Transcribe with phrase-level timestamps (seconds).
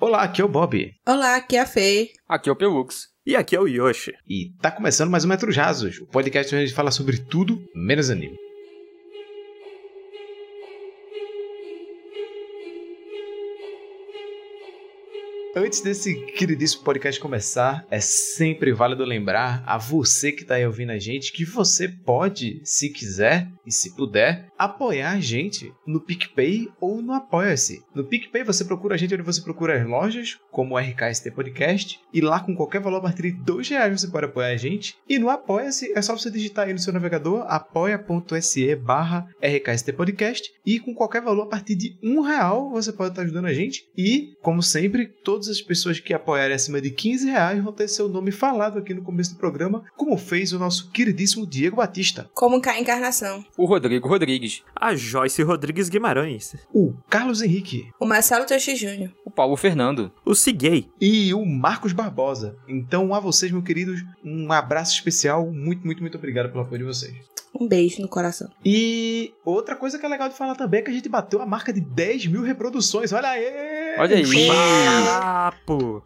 [0.00, 0.94] Olá, aqui é o Bob.
[1.06, 2.10] Olá, aqui é a Fê.
[2.26, 3.08] Aqui é o Pelux.
[3.26, 4.14] E aqui é o Yoshi.
[4.26, 7.62] E tá começando mais um Metro Jasos, o podcast onde a gente fala sobre tudo
[7.74, 8.34] menos anime.
[15.54, 20.90] Antes desse queridíssimo podcast começar, é sempre válido lembrar a você que está aí ouvindo
[20.90, 26.68] a gente que você pode, se quiser e se puder, apoiar a gente no PicPay
[26.80, 27.82] ou no Apoia-se.
[27.92, 32.00] No PicPay você procura a gente onde você procura as lojas, como o RKST Podcast,
[32.12, 34.96] e lá com qualquer valor a partir de dois reais você pode apoiar a gente.
[35.08, 40.52] E no Apoia-se é só você digitar aí no seu navegador apoia.se barra RKST Podcast
[40.64, 43.84] e com qualquer valor a partir de um real você pode estar ajudando a gente.
[43.96, 45.06] E, como sempre,
[45.40, 48.92] todas as pessoas que apoiarem acima de 15 reais vão ter seu nome falado aqui
[48.92, 52.28] no começo do programa, como fez o nosso queridíssimo Diego Batista.
[52.34, 53.42] Como cá encarnação.
[53.56, 54.62] O Rodrigo Rodrigues.
[54.76, 56.56] A Joyce Rodrigues Guimarães.
[56.74, 57.88] O Carlos Henrique.
[57.98, 59.12] O Marcelo Teixeira Júnior.
[59.24, 60.12] O Paulo Fernando.
[60.26, 60.90] O Ciguei.
[61.00, 62.56] E o Marcos Barbosa.
[62.68, 65.50] Então, a vocês, meus queridos, um abraço especial.
[65.50, 67.14] Muito, muito, muito obrigado pelo apoio de vocês.
[67.54, 68.48] Um beijo no coração.
[68.64, 71.46] E outra coisa que é legal de falar também é que a gente bateu a
[71.46, 73.12] marca de 10 mil reproduções.
[73.12, 73.96] Olha aí!
[73.98, 74.48] Olha aí!
[74.48, 76.02] Papo!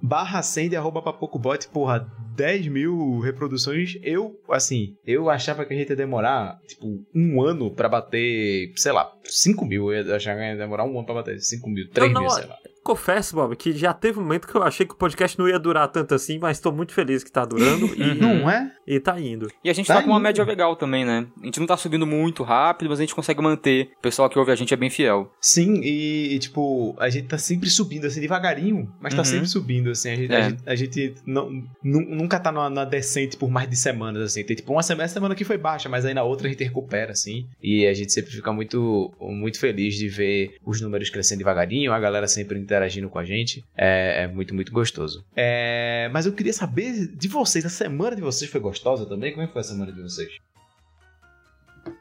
[0.00, 3.98] Barra sende arroba papocobot, porra, 10 mil reproduções.
[4.02, 8.92] Eu, assim, eu achava que a gente ia demorar, tipo, um ano pra bater, sei
[8.92, 9.92] lá, 5 mil.
[9.92, 12.46] Eu achava que ia demorar um ano pra bater 5 mil, 3 não, mil, sei
[12.46, 12.56] lá.
[12.88, 15.58] Confesso, Bob, que já teve um momento que eu achei que o podcast não ia
[15.58, 18.72] durar tanto assim, mas tô muito feliz que tá durando e, Não é?
[18.86, 19.46] e tá indo.
[19.62, 21.26] E a gente Tá tá, com uma média legal também, né?
[21.42, 23.90] A gente não tá subindo muito rápido, mas a gente consegue manter.
[23.98, 25.30] O pessoal que ouve a gente é bem fiel.
[25.38, 29.24] Sim, e, e, tipo, a gente tá sempre subindo, assim, devagarinho, mas tá Uhum.
[29.26, 30.10] sempre subindo, assim.
[30.10, 30.48] A gente, a É.
[30.48, 31.50] gente, a gente não,
[31.84, 34.42] nu- nunca tá na, na decente por mais de semanas, assim.
[34.44, 37.12] Tem, tipo, uma semana, semana que foi baixa, mas aí na outra a gente recupera,
[37.12, 37.46] assim.
[37.62, 42.00] E a gente sempre fica muito, muito feliz de ver os números crescendo devagarinho, a
[42.00, 42.77] galera sempre interagindo
[43.10, 43.64] com a gente.
[43.76, 45.24] É, é muito, muito gostoso.
[45.34, 49.32] É, mas eu queria saber de vocês, a semana de vocês foi gostosa também?
[49.32, 50.30] Como é que foi a semana de vocês?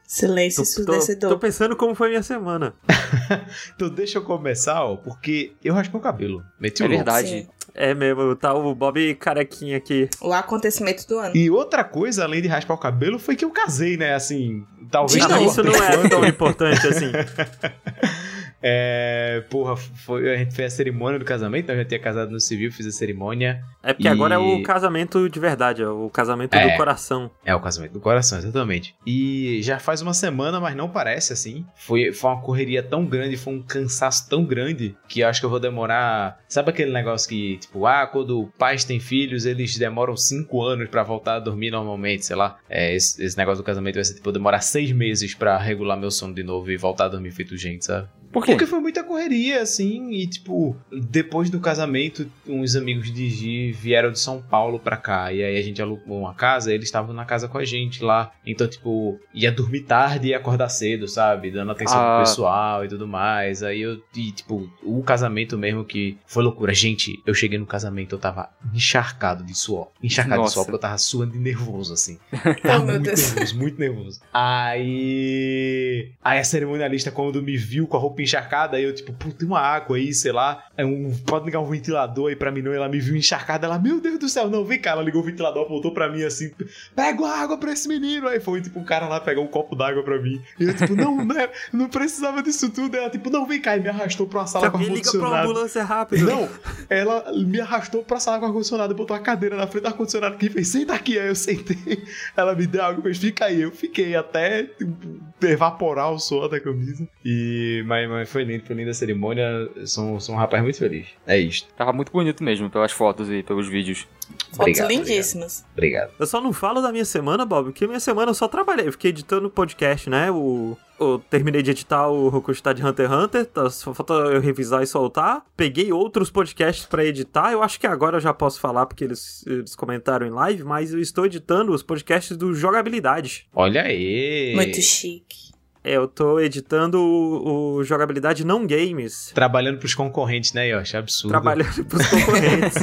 [0.08, 1.30] Silêncio Tô, tô, ensurdecedor.
[1.32, 2.74] tô pensando como foi minha semana.
[3.76, 6.44] Então deixa eu começar, ó, porque eu raspei o cabelo.
[6.60, 7.28] Meti o É verdade.
[7.28, 7.48] Sim.
[7.74, 10.10] É mesmo, tá o Bob carequinha aqui.
[10.20, 11.36] O acontecimento do ano.
[11.36, 14.16] E outra coisa, além de raspar o cabelo, foi que eu casei, né?
[14.16, 15.46] Assim, talvez não.
[15.46, 17.12] Isso não é tão importante assim.
[18.62, 22.40] É, porra, foi, a gente fez a cerimônia do casamento, eu já tinha casado no
[22.40, 23.62] civil, fiz a cerimônia.
[23.84, 26.70] É porque E- agora é o casamento de verdade, é o casamento É.
[26.72, 27.30] do coração.
[27.46, 28.96] É o casamento do coração, exatamente.
[29.06, 31.66] E já faz uma semana, mas não parece assim.
[31.76, 35.46] Foi, foi uma correria tão grande, foi um cansaço tão grande que eu acho que
[35.46, 36.40] eu vou demorar.
[36.48, 41.04] Sabe aquele negócio que, tipo, ah, quando pais têm filhos, eles demoram cinco anos pra
[41.04, 42.58] voltar a dormir normalmente, sei lá.
[42.70, 46.12] É, esse, esse negócio do casamento vai ser, tipo, demorar seis meses pra regular meu
[46.12, 48.08] sono de novo e voltar a dormir feito gente, sabe?
[48.32, 48.52] Por quê?
[48.52, 54.12] Porque foi muita correria, assim, e tipo, depois do casamento, uns amigos de Gi vieram
[54.12, 57.14] de São Paulo pra cá, e aí a gente alugou uma casa, e eles estavam
[57.14, 58.32] na casa com a gente lá.
[58.46, 61.52] Então, tipo, ia dormir tarde e ia acordar cedo, sabe?
[61.52, 62.16] Dando atenção Ah.
[62.18, 63.64] pro pessoal e tudo mais.
[63.64, 66.74] Aí eu, e tipo, o casamento mesmo que foi loucura.
[66.74, 69.90] Gente, eu cheguei no casamento, eu tava encharcado de suor.
[70.04, 70.54] Encharcado de Nossa.
[70.54, 72.18] suor, porque eu tava suando de nervoso, assim.
[72.48, 73.34] Oh, Tava meu muito Deus.
[73.34, 74.20] nervoso, muito nervoso.
[74.34, 76.12] Aí.
[76.24, 79.48] Aí a cerimonialista, quando me viu com a roupa encharcada, aí eu, tipo, pô, tem
[79.48, 80.64] uma água aí, sei lá.
[80.78, 82.74] Aí um, pode ligar um ventilador aí pra mim, não.
[82.74, 83.66] Ela me viu encharcada.
[83.68, 84.92] Ela, meu Deus do céu, não, vem cá.
[84.92, 86.52] Ela ligou o ventilador, apontou pra mim assim:
[86.96, 88.28] pega água pra esse menino.
[88.28, 90.42] Aí foi, tipo, um cara lá pegar um copo d'água pra mim.
[90.60, 92.96] E eu, tipo, não, não, é- não precisava disso tudo.
[92.96, 93.76] Ela, tipo, não, vem cá.
[93.78, 95.50] E me arrastou pra uma sala com Alguém liga pra ar-condicionado.
[95.50, 96.26] ambulância rápido.
[96.26, 96.50] Não,
[96.90, 100.48] ela me arrastou pra sala com ar-condicionado, botou a cadeira na frente do ar-condicionado aqui
[100.48, 101.18] e fez, senta aqui.
[101.20, 102.04] Aí eu sentei,
[102.36, 103.62] ela me deu água e fez, fica aí.
[103.62, 104.96] Eu fiquei até tipo,
[105.42, 107.08] evaporar o suor da camisa.
[107.24, 109.70] E, mas, mas foi lindo, foi linda a cerimônia.
[109.86, 111.08] Sou, sou um rapaz muito feliz.
[111.26, 111.68] É isto.
[111.76, 114.08] Tava muito bonito mesmo, pelas fotos e pelos vídeos.
[114.52, 115.66] Fotos Obrigado, lindíssimas.
[115.74, 116.12] Obrigado.
[116.20, 118.88] Eu só não falo da minha semana, Bob, porque minha semana eu só trabalhei.
[118.88, 120.32] Eu fiquei editando podcast, né?
[120.32, 124.42] O, eu terminei de editar o Rokustar de Hunter x Hunter, tá, só falta eu
[124.42, 125.46] revisar e soltar.
[125.56, 127.52] Peguei outros podcasts pra editar.
[127.52, 130.94] Eu acho que agora eu já posso falar porque eles, eles comentaram em live, mas
[130.94, 133.48] eu estou editando os podcasts do Jogabilidade.
[133.54, 134.54] Olha aí.
[134.56, 135.57] Muito chique.
[135.88, 139.32] É, eu tô editando o, o Jogabilidade Não Games.
[139.34, 140.98] Trabalhando pros concorrentes, né, Yoshi?
[140.98, 141.32] Absurdo.
[141.32, 142.76] Trabalhando pros concorrentes.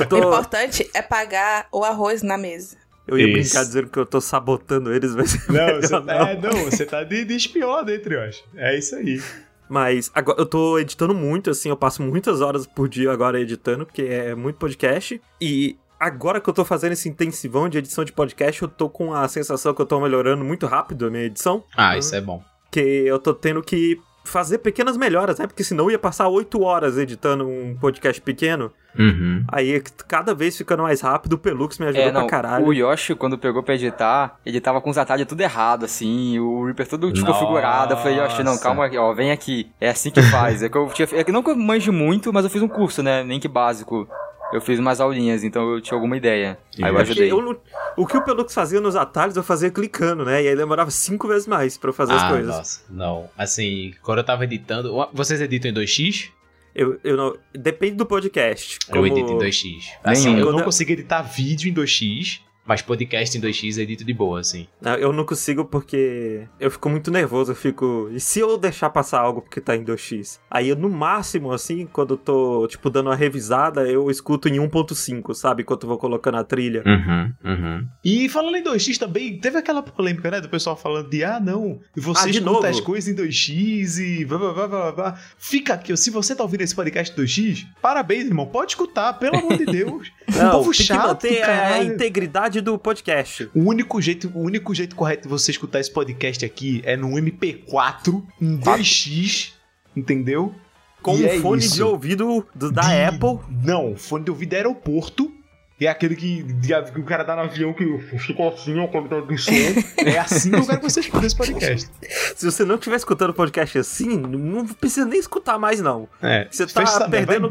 [0.00, 2.76] Eu O tô- importante é pagar o arroz na mesa.
[3.06, 3.32] Eu ia Isso.
[3.50, 6.12] brincar dizendo que eu tô sabotando eles, mas Não, você, não.
[6.12, 7.24] É, não, você tá de,
[7.66, 8.42] lá dentro, Yoshi.
[8.56, 9.22] É isso aí.
[9.68, 13.86] Mas agora eu tô editando muito, assim, eu passo muitas horas por dia agora editando,
[13.86, 15.20] porque é muito podcast.
[15.40, 19.14] E agora que eu tô fazendo esse intensivão de edição de podcast, eu tô com
[19.14, 21.62] a sensação que eu tô melhorando muito rápido a minha edição.
[21.76, 22.42] Ah, isso é bom.
[22.70, 25.46] Que eu tô tendo que fazer pequenas melhoras, né?
[25.46, 28.72] Porque senão eu ia passar oito horas editando um podcast pequeno.
[28.98, 29.44] Uhum.
[29.48, 32.66] Aí cada vez ficando mais rápido, o Pelux me ajudou É, não, pra caralho.
[32.66, 36.64] o Yoshi, quando pegou pra editar, ele tava com os atalhos tudo errado, assim, o
[36.64, 37.94] Reaper todo desconfigurado.
[37.94, 39.70] Eu falei, Yoshi, não, calma aqui, ó, vem aqui.
[39.80, 40.62] É assim que faz.
[40.62, 42.68] É que eu tinha, é que não que eu manjo muito, mas eu fiz um
[42.68, 44.08] curso, né, nem que básico.
[44.52, 46.58] Eu fiz umas aulinhas, então eu tinha alguma ideia.
[46.82, 47.30] Aí eu É ajudei.
[47.30, 47.60] eu
[47.96, 50.42] o que o Pelux fazia nos atalhos, eu fazia clicando, né?
[50.42, 52.56] E aí demorava cinco vezes mais pra eu fazer as ah, coisas.
[52.56, 53.30] nossa, não.
[53.38, 54.92] Assim, quando eu tava editando.
[55.12, 56.30] Vocês editam em 2x?
[56.74, 57.36] Eu, eu não.
[57.52, 58.78] Depende do podcast.
[58.88, 59.84] Eu como- edito em 2x.
[60.04, 60.46] Assim, Nenhum.
[60.46, 64.14] eu não eu- consigo editar vídeo em 2x, mas podcast em 2x eu edito de
[64.14, 64.68] boa, assim.
[65.00, 67.50] Eu não consigo porque eu fico muito nervoso.
[67.50, 68.08] Eu fico.
[68.12, 70.38] E se eu deixar passar algo porque tá em 2x?
[70.48, 74.60] Aí eu, no máximo, assim, quando eu tô, tipo, dando uma revisada, eu escuto em
[74.60, 75.62] 1.5, sabe?
[75.64, 76.84] Enquanto eu vou colocando a trilha.
[76.86, 77.88] Uhum, uhum.
[78.04, 80.40] E falando em 2x também, teve aquela polêmica, né?
[80.40, 82.66] Do pessoal falando de, ah, não, você Ah, de escuta novo?
[82.68, 85.18] as coisas em 2x e blá blá blá blá blá.
[85.36, 89.58] Fica aqui, se você tá ouvindo esse podcast 2x, parabéns, irmão, pode escutar, pelo amor
[89.58, 90.12] de Deus.
[90.38, 91.94] um povo tem chato, que manter a caralho.
[91.94, 93.50] integridade do podcast.
[93.54, 97.08] O único jeito, o único jeito correto de você escutar esse podcast aqui é no
[97.10, 99.52] MP4 em 2x,
[99.96, 100.54] entendeu?
[101.02, 101.74] Com E um é fone isso.
[101.76, 103.38] de ouvido do- da De- Apple.
[103.64, 105.32] Não, fone de ouvido é aeroporto.
[105.80, 106.44] É aquele que,
[106.92, 109.50] que o cara dá no avião que fica assim, ó, qualidade do som.
[109.98, 111.88] É assim que eu quero que você escute esse podcast.
[112.36, 116.08] Se você não estiver escutando o podcast assim, não precisa nem escutar mais, não.
[116.22, 117.48] É, Você tá vai perdendo-.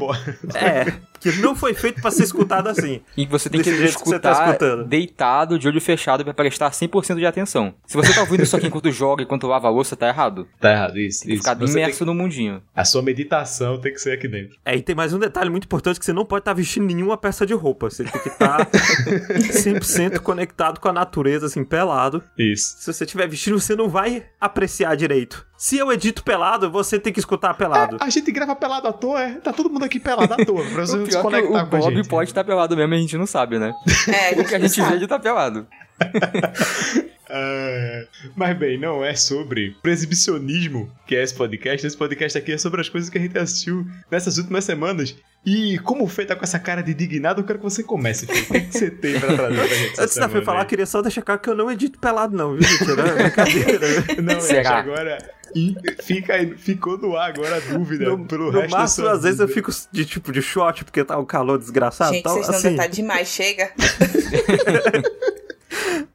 [0.56, 3.02] É, que não foi feito pra ser escutado assim.
[3.18, 4.86] E você tem que Desse jeito que você tá escutar escutando.
[4.88, 7.74] deitado, de olho fechado, pra prestar 100% de atenção.
[7.88, 10.48] Se você tá ouvindo isso aqui enquanto joga, enquanto lava a louça, tá errado.
[10.60, 11.22] Tá errado, isso.
[11.22, 11.44] Tem que isso.
[11.44, 12.62] ficar Você imerso tem- no mundinho.
[12.76, 14.56] A sua meditação tem que ser aqui dentro.
[14.64, 17.18] É, e tem mais um detalhe muito importante que você não pode estar vestindo nenhuma
[17.18, 17.90] peça de roupa.
[17.90, 22.24] Você tem que estar 100% conectado com a natureza, assim, pelado.
[22.38, 22.76] Isso.
[22.80, 25.46] Se você estiver vestindo, você não vai apreciar direito.
[25.58, 27.98] Se eu edito pelado, você tem que escutar pelado.
[28.00, 29.32] A gente grava pelado à toa, é.
[29.36, 31.68] Tá todo mundo aqui pelado à toa, pra você O não é que conectar o
[31.70, 32.08] com a Bob gente.
[32.10, 33.74] pode estar pelado mesmo e a gente não sabe, né?
[34.08, 35.68] É, O que a gente vê, ele tá pelado.
[37.30, 38.04] Ah,
[38.36, 41.86] mas bem, não é sobre exibicionismo que é esse podcast.
[41.86, 45.16] Esse podcast aqui é sobre as coisas que a gente assistiu nessas últimas semanas.
[45.46, 48.26] E como o Fê tá com essa cara de indignado, eu quero que você comece,
[48.26, 48.34] Fê.
[48.42, 50.86] O que, que você tem pra trazer pra gente essa Antes da Fê falar, queria
[50.86, 52.92] só deixar claro que eu não edito pelado, não, viu, gente?
[52.92, 53.88] Era brincadeira.
[54.22, 54.80] Não, Será?
[54.80, 55.18] Agora
[55.56, 59.06] e fica aí- ficou no ar agora a dúvida No, pelo no resto da máximo,
[59.08, 59.56] sua às vezes eu vida.
[59.62, 62.14] fico de tipo de short, porque tá um calor desgraçado.
[62.14, 62.70] Gente, tal, vocês estão assim.
[62.72, 63.72] detalhe demais, chega.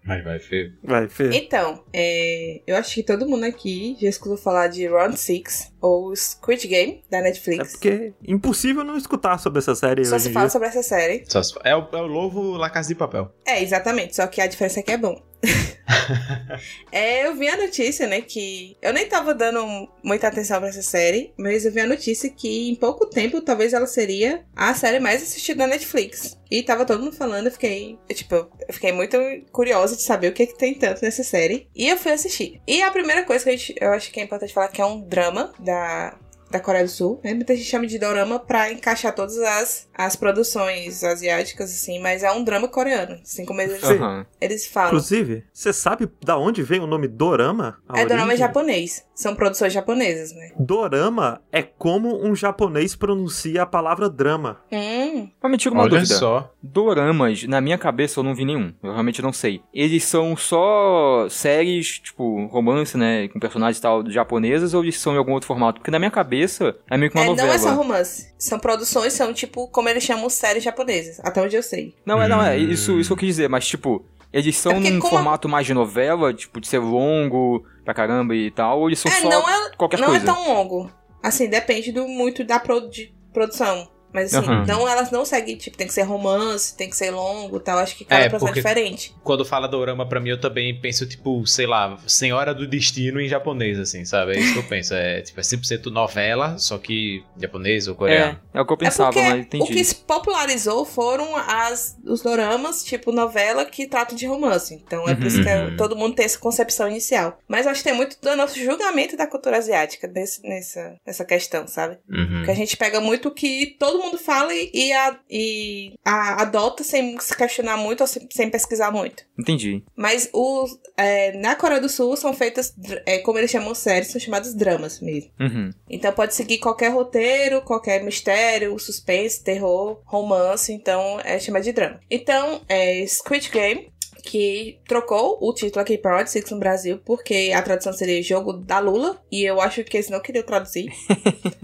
[0.05, 0.73] Vai, vai, Fê.
[0.83, 1.31] Vai, Fê.
[1.33, 6.15] Então, é, eu acho que todo mundo aqui já escutou falar de Round 6, ou
[6.15, 7.73] Squid Game, da É Netflix.
[7.73, 10.51] porque é impossível não escutar sobre essa série Só se fala dia.
[10.53, 11.25] sobre essa série.
[11.27, 13.33] Só se- É o, é o novo La Casa de Papel.
[13.47, 15.21] É, exatamente, só que a diferença é que é bom.
[16.93, 20.83] é, eu vi a notícia, né, que eu nem tava dando muita atenção pra essa
[20.83, 25.01] série, mas eu vi a notícia que em pouco tempo talvez ela seria a série
[25.01, 26.39] mais assistida da Netflix.
[26.51, 29.17] E tava todo mundo falando, eu fiquei, eu, tipo, eu fiquei muito
[29.51, 31.69] curiosa de saber o que, que tem tanto nessa série.
[31.75, 32.61] E eu fui assistir.
[32.67, 35.53] E a primeira coisa que eu acho que é importante falar que é um drama
[35.59, 36.17] da
[36.55, 37.35] da Coreia do Sul, né?
[37.35, 42.31] Muita gente chama de dorama pra encaixar todas as, as produções asiáticas, assim, mas é
[42.31, 43.83] um drama coreano, assim como eles.
[43.83, 44.25] Aham.
[44.41, 44.89] eles falam.
[44.91, 47.79] Inclusive, você sabe da onde vem o nome Dorama?
[47.89, 48.39] A É dorama origem?
[48.47, 49.05] japonês.
[49.15, 50.51] São produções japonesas, né?
[50.59, 54.61] Dorama é como um japonês pronuncia a palavra drama.
[54.73, 55.29] Hum.
[55.43, 56.15] Mas me tira uma Olha dúvida.
[56.15, 56.53] só.
[56.63, 58.73] Doramas, na minha cabeça eu não vi nenhum.
[58.83, 59.61] Eu realmente não sei.
[59.73, 63.29] Eles são só séries, tipo, romance, né?
[63.29, 65.81] Com personagens e tal, japonesas, ou eles são em algum outro formato?
[65.81, 66.44] Porque na minha cabeça
[66.91, 67.49] é meio que uma É, novela.
[67.49, 68.33] não é só romance.
[68.39, 71.21] São produções, são tipo, como eles chamam séries japonesas.
[71.25, 71.95] Até onde eu sei.
[72.07, 72.57] Não, é, não, é.
[72.57, 72.71] Hum.
[72.71, 75.75] Isso, isso que eu quis dizer, mas tipo, eles são É num formato mais de
[75.75, 79.49] novela, tipo, de ser longo pra caramba e tal, ou eles são é, só não
[79.49, 80.23] é, qualquer não coisa?
[80.23, 80.91] é tão longo.
[81.23, 83.89] Assim, depende do, muito da pro- de produção.
[84.15, 84.65] Mas assim, Aham.
[84.67, 87.79] não, elas não seguem, tipo, tem que ser romance, tem que ser longo e tal.
[87.79, 89.15] Acho que cada É, porque- é diferente.
[89.25, 93.29] Quando fala dorama, pra mim, eu também penso, tipo, sei lá, Senhora do Destino em
[93.29, 94.37] japonês, assim, sabe?
[94.37, 94.95] É isso que eu penso.
[94.95, 98.39] É, tipo, é 100% novela, só que japonês ou coreano.
[98.55, 99.65] É, é o que eu É pensava, porque mas entendi.
[99.65, 104.75] o que se popularizou foram as, os doramas, tipo novela, que tratam de romance.
[104.75, 105.77] Então é por isso que é- Uhum.
[105.77, 107.39] todo mundo tem essa concepção inicial.
[107.49, 111.67] Mas acho que tem muito do nosso julgamento da cultura asiática nesse, nessa, nessa questão,
[111.67, 111.99] sabe?
[112.09, 112.37] Uhum.
[112.39, 116.83] Porque a gente pega muito o que todo mundo fala e, a- e a- adota
[116.85, 119.25] sem se questionar muito ou sem, sem pesquisar muito.
[119.39, 119.83] Entendi.
[119.97, 122.75] Mas os, é, na Coreia do Sul são feitas,
[123.07, 125.31] é, como eles chamam séries, são chamados dramas mesmo.
[125.41, 125.71] Uhum.
[125.89, 132.01] Então pode seguir qualquer roteiro, qualquer mistério, suspense, terror, romance, então é chamado de drama.
[132.11, 133.93] Então, é Squid Game,
[134.25, 138.55] que trocou o título aqui para Round Six no Brasil, porque a tradução seria Jogo
[138.55, 140.93] da Lula, e eu acho que eles não queriam traduzir.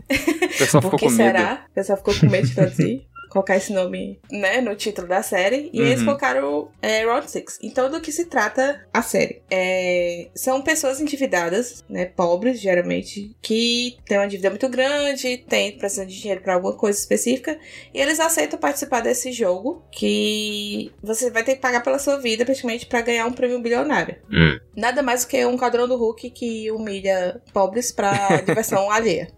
[0.51, 1.17] O pessoal ficou com medo.
[1.17, 1.67] será?
[1.71, 3.07] O pessoal ficou com medo de traduzir.
[3.31, 5.71] Colocar esse nome, né, no título da série.
[5.73, 6.07] E eles Uhum.
[6.07, 7.59] colocaram é, Round Six.
[7.63, 9.41] Então, do que se trata a série?
[9.51, 16.05] É, são pessoas endividadas, né, pobres, geralmente, que têm uma dívida muito grande, têm precisam
[16.07, 17.59] de dinheiro para alguma coisa específica.
[17.95, 22.45] E eles aceitam participar desse jogo que você vai ter que pagar pela sua vida,
[22.45, 24.17] praticamente, para ganhar um prêmio bilionário.
[24.31, 24.59] Hum.
[24.77, 29.29] Nada mais do que um quadrão do Hulk que humilha pobres pra diversão alheia.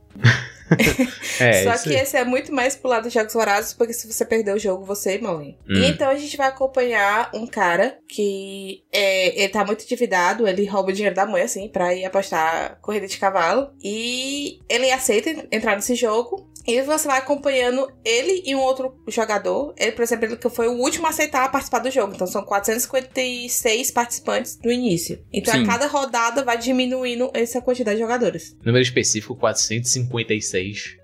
[1.40, 4.24] É, Só que esse é muito mais pro lado dos jogos vorazes, porque se você
[4.24, 5.56] perder o jogo, você morre.
[5.68, 5.74] Hum.
[5.74, 10.64] E então a gente vai acompanhar um cara que é, ele tá muito endividado, ele
[10.66, 13.70] rouba o dinheiro da mãe, assim, pra ir apostar corrida de cavalo.
[13.82, 16.48] E ele aceita entrar nesse jogo.
[16.66, 19.74] E você vai acompanhando ele e um outro jogador.
[19.76, 22.14] Ele, por exemplo, ele que foi o último a aceitar participar do jogo.
[22.14, 25.24] Então são 456 participantes no início.
[25.32, 25.64] Então Sim.
[25.64, 28.56] a cada rodada vai diminuindo essa quantidade de jogadores.
[28.64, 31.02] Número específico 456.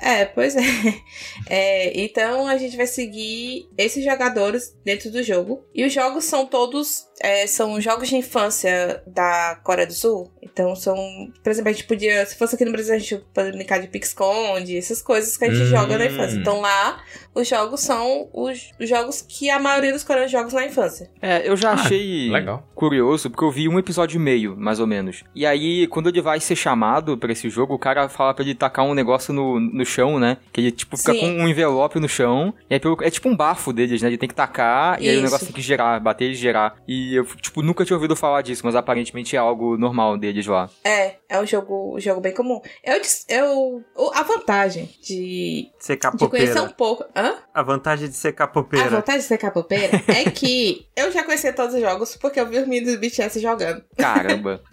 [0.00, 0.60] É, pois é.
[1.50, 5.64] É, Então a gente vai seguir esses jogadores dentro do jogo.
[5.74, 7.07] E os jogos são todos.
[7.20, 10.30] É, são jogos de infância da Coreia do Sul.
[10.42, 10.96] Então são.
[11.42, 12.24] Por exemplo, a gente podia.
[12.26, 15.50] Se fosse aqui no Brasil, a gente poderia brincar de pique-esconde, essas coisas que a
[15.50, 15.66] gente Hum.
[15.66, 16.36] joga na infância.
[16.36, 17.00] Então lá,
[17.34, 21.10] os jogos são os, os jogos que a maioria dos coreanos jogam na infância.
[21.20, 22.66] É, eu já Ah, achei legal.
[22.74, 25.22] curioso, porque eu vi um episódio e meio, mais ou menos.
[25.34, 28.54] E aí, quando ele vai ser chamado pra esse jogo, o cara fala pra ele
[28.54, 30.38] tacar um negócio no, no chão, né?
[30.52, 31.20] Que ele, tipo, fica Sim.
[31.20, 32.52] com um envelope no chão.
[32.68, 34.08] E aí, é tipo um bafo deles, né?
[34.08, 35.24] Ele tem que tacar, e aí o Isso.
[35.24, 36.76] negócio tem que girar, bater e girar.
[36.88, 40.68] E eu, tipo, nunca tinha ouvido falar disso, mas aparentemente é algo normal deles lá.
[40.84, 42.60] É, é um jogo, um jogo bem comum.
[42.84, 46.62] Eu, eu, o- a vantagem de, Ser de conhecer capopeira.
[46.62, 47.04] um pouco.
[47.14, 47.36] Hã?
[47.54, 48.88] A vantagem de ser A capopeira.
[48.90, 52.58] vontade de ser capoeira é que eu já conhecia todos os jogos porque eu vi
[52.58, 53.82] os meninos do BTS jogando.
[53.96, 54.60] Caramba.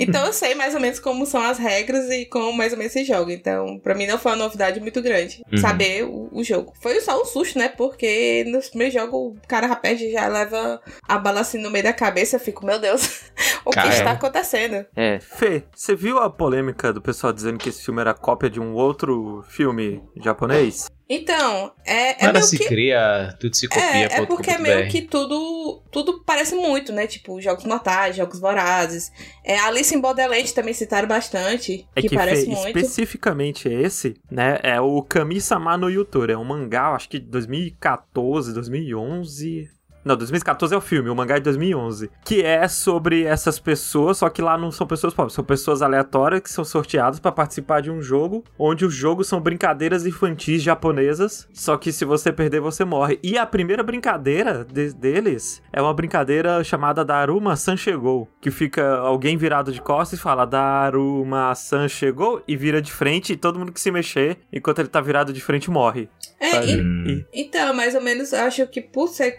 [0.00, 2.92] Então eu sei mais ou menos como são as regras e como mais ou menos
[2.92, 3.32] se joga.
[3.32, 5.58] Então, pra mim não foi uma novidade muito grande Uhum.
[5.58, 6.72] saber o, o jogo.
[6.80, 7.68] Foi só um susto, né?
[7.68, 11.84] Porque nos primeiros jogos o cara já perde, já leva a bala assim no meio
[11.84, 12.36] da cabeça.
[12.36, 13.22] Eu fico, meu Deus,
[13.64, 14.84] o que está acontecendo?
[14.94, 15.18] É.
[15.20, 18.74] Fê, você viu a polêmica do pessoal dizendo que esse filme era cópia de um
[18.74, 20.86] outro filme japonês?
[21.08, 22.66] Então, é, é Nada meio se que.
[22.66, 23.84] cria, tudo se copia.
[23.84, 27.06] É, é porque é meio que tudo, tudo parece muito, né?
[27.06, 29.12] Tipo, jogos mortais, jogos vorazes.
[29.44, 32.76] É, Alice em Borderland também citaram bastante, É que, que, parece Fê, muito.
[32.76, 36.32] especificamente esse, né, é o Kami-sama no Yutori.
[36.32, 39.75] É um mangá, acho que de 2014, 2011...
[40.06, 42.08] Não, 2014 é o filme, o mangá é de 2011.
[42.24, 46.40] Que é sobre essas pessoas, só que lá não são pessoas pobres, são pessoas aleatórias
[46.42, 51.48] que são sorteadas pra participar de um jogo, onde os jogos são brincadeiras infantis japonesas,
[51.52, 53.18] só que se você perder, você morre.
[53.20, 59.36] E a primeira brincadeira de- deles é uma brincadeira chamada Daruma-san chegou, que fica alguém
[59.36, 63.80] virado de costas e fala Daruma-san chegou e vira de frente e todo mundo que
[63.80, 66.08] se mexer enquanto ele tá virado de frente morre.
[66.38, 66.72] É, sabe?
[66.72, 67.24] e- Hum.
[67.32, 69.32] então, mais ou menos, acho que por ser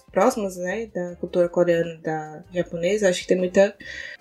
[0.00, 3.74] culturas próximas, né, da cultura coreana e da japonesa, acho que tem muita...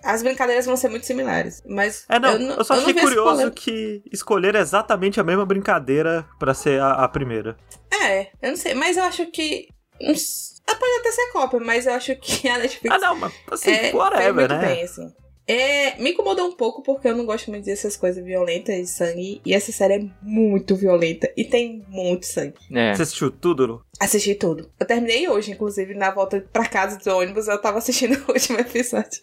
[0.04, 2.06] As brincadeiras vão ser muito similares, mas...
[2.10, 6.54] É, não, eu, não- só não achei curioso que escolheram exatamente a mesma brincadeira pra
[6.54, 7.58] ser a, a primeira.
[8.04, 9.68] É, eu não sei, mas eu acho que...
[9.98, 13.94] Pode até ser cópia, mas eu acho que a Netflix Ah, não, mas assim, É,
[13.96, 14.60] whatever, né?
[14.60, 15.14] bem, assim.
[15.48, 19.42] É, me incomodou um pouco porque eu não gosto muito dessas coisas violentas e sangue.
[19.46, 22.56] E essa série é muito violenta e tem muito sangue.
[22.72, 22.94] É.
[22.94, 23.66] Você assistiu tudo?
[23.66, 23.86] Lu?
[24.00, 24.70] Assisti tudo.
[24.80, 28.60] Eu terminei hoje, inclusive, na volta pra casa do ônibus, eu tava assistindo o último
[28.60, 29.22] episódio.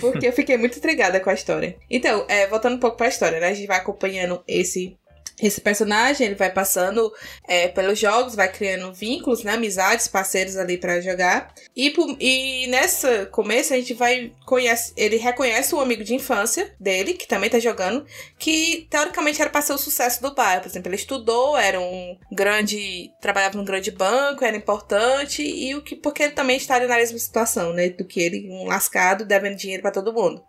[0.00, 1.76] Porque eu fiquei muito intrigada com a história.
[1.90, 3.48] Então, é, voltando um pouco pra história, né?
[3.48, 4.96] A gente vai acompanhando esse.
[5.40, 7.12] Esse personagem, ele vai passando
[7.46, 11.54] é, pelos jogos, vai criando vínculos, né, amizades, parceiros ali pra jogar.
[11.76, 17.14] E, e nessa começo a gente vai conhece, ele reconhece um amigo de infância dele
[17.14, 18.04] que também tá jogando,
[18.38, 20.62] que teoricamente era pra ser o sucesso do bairro.
[20.62, 25.82] Por exemplo, ele estudou, era um grande, trabalhava num grande banco, era importante e o
[25.82, 29.56] que porque ele também estaria na mesma situação, né, do que ele, um lascado devendo
[29.56, 30.42] dinheiro pra todo mundo.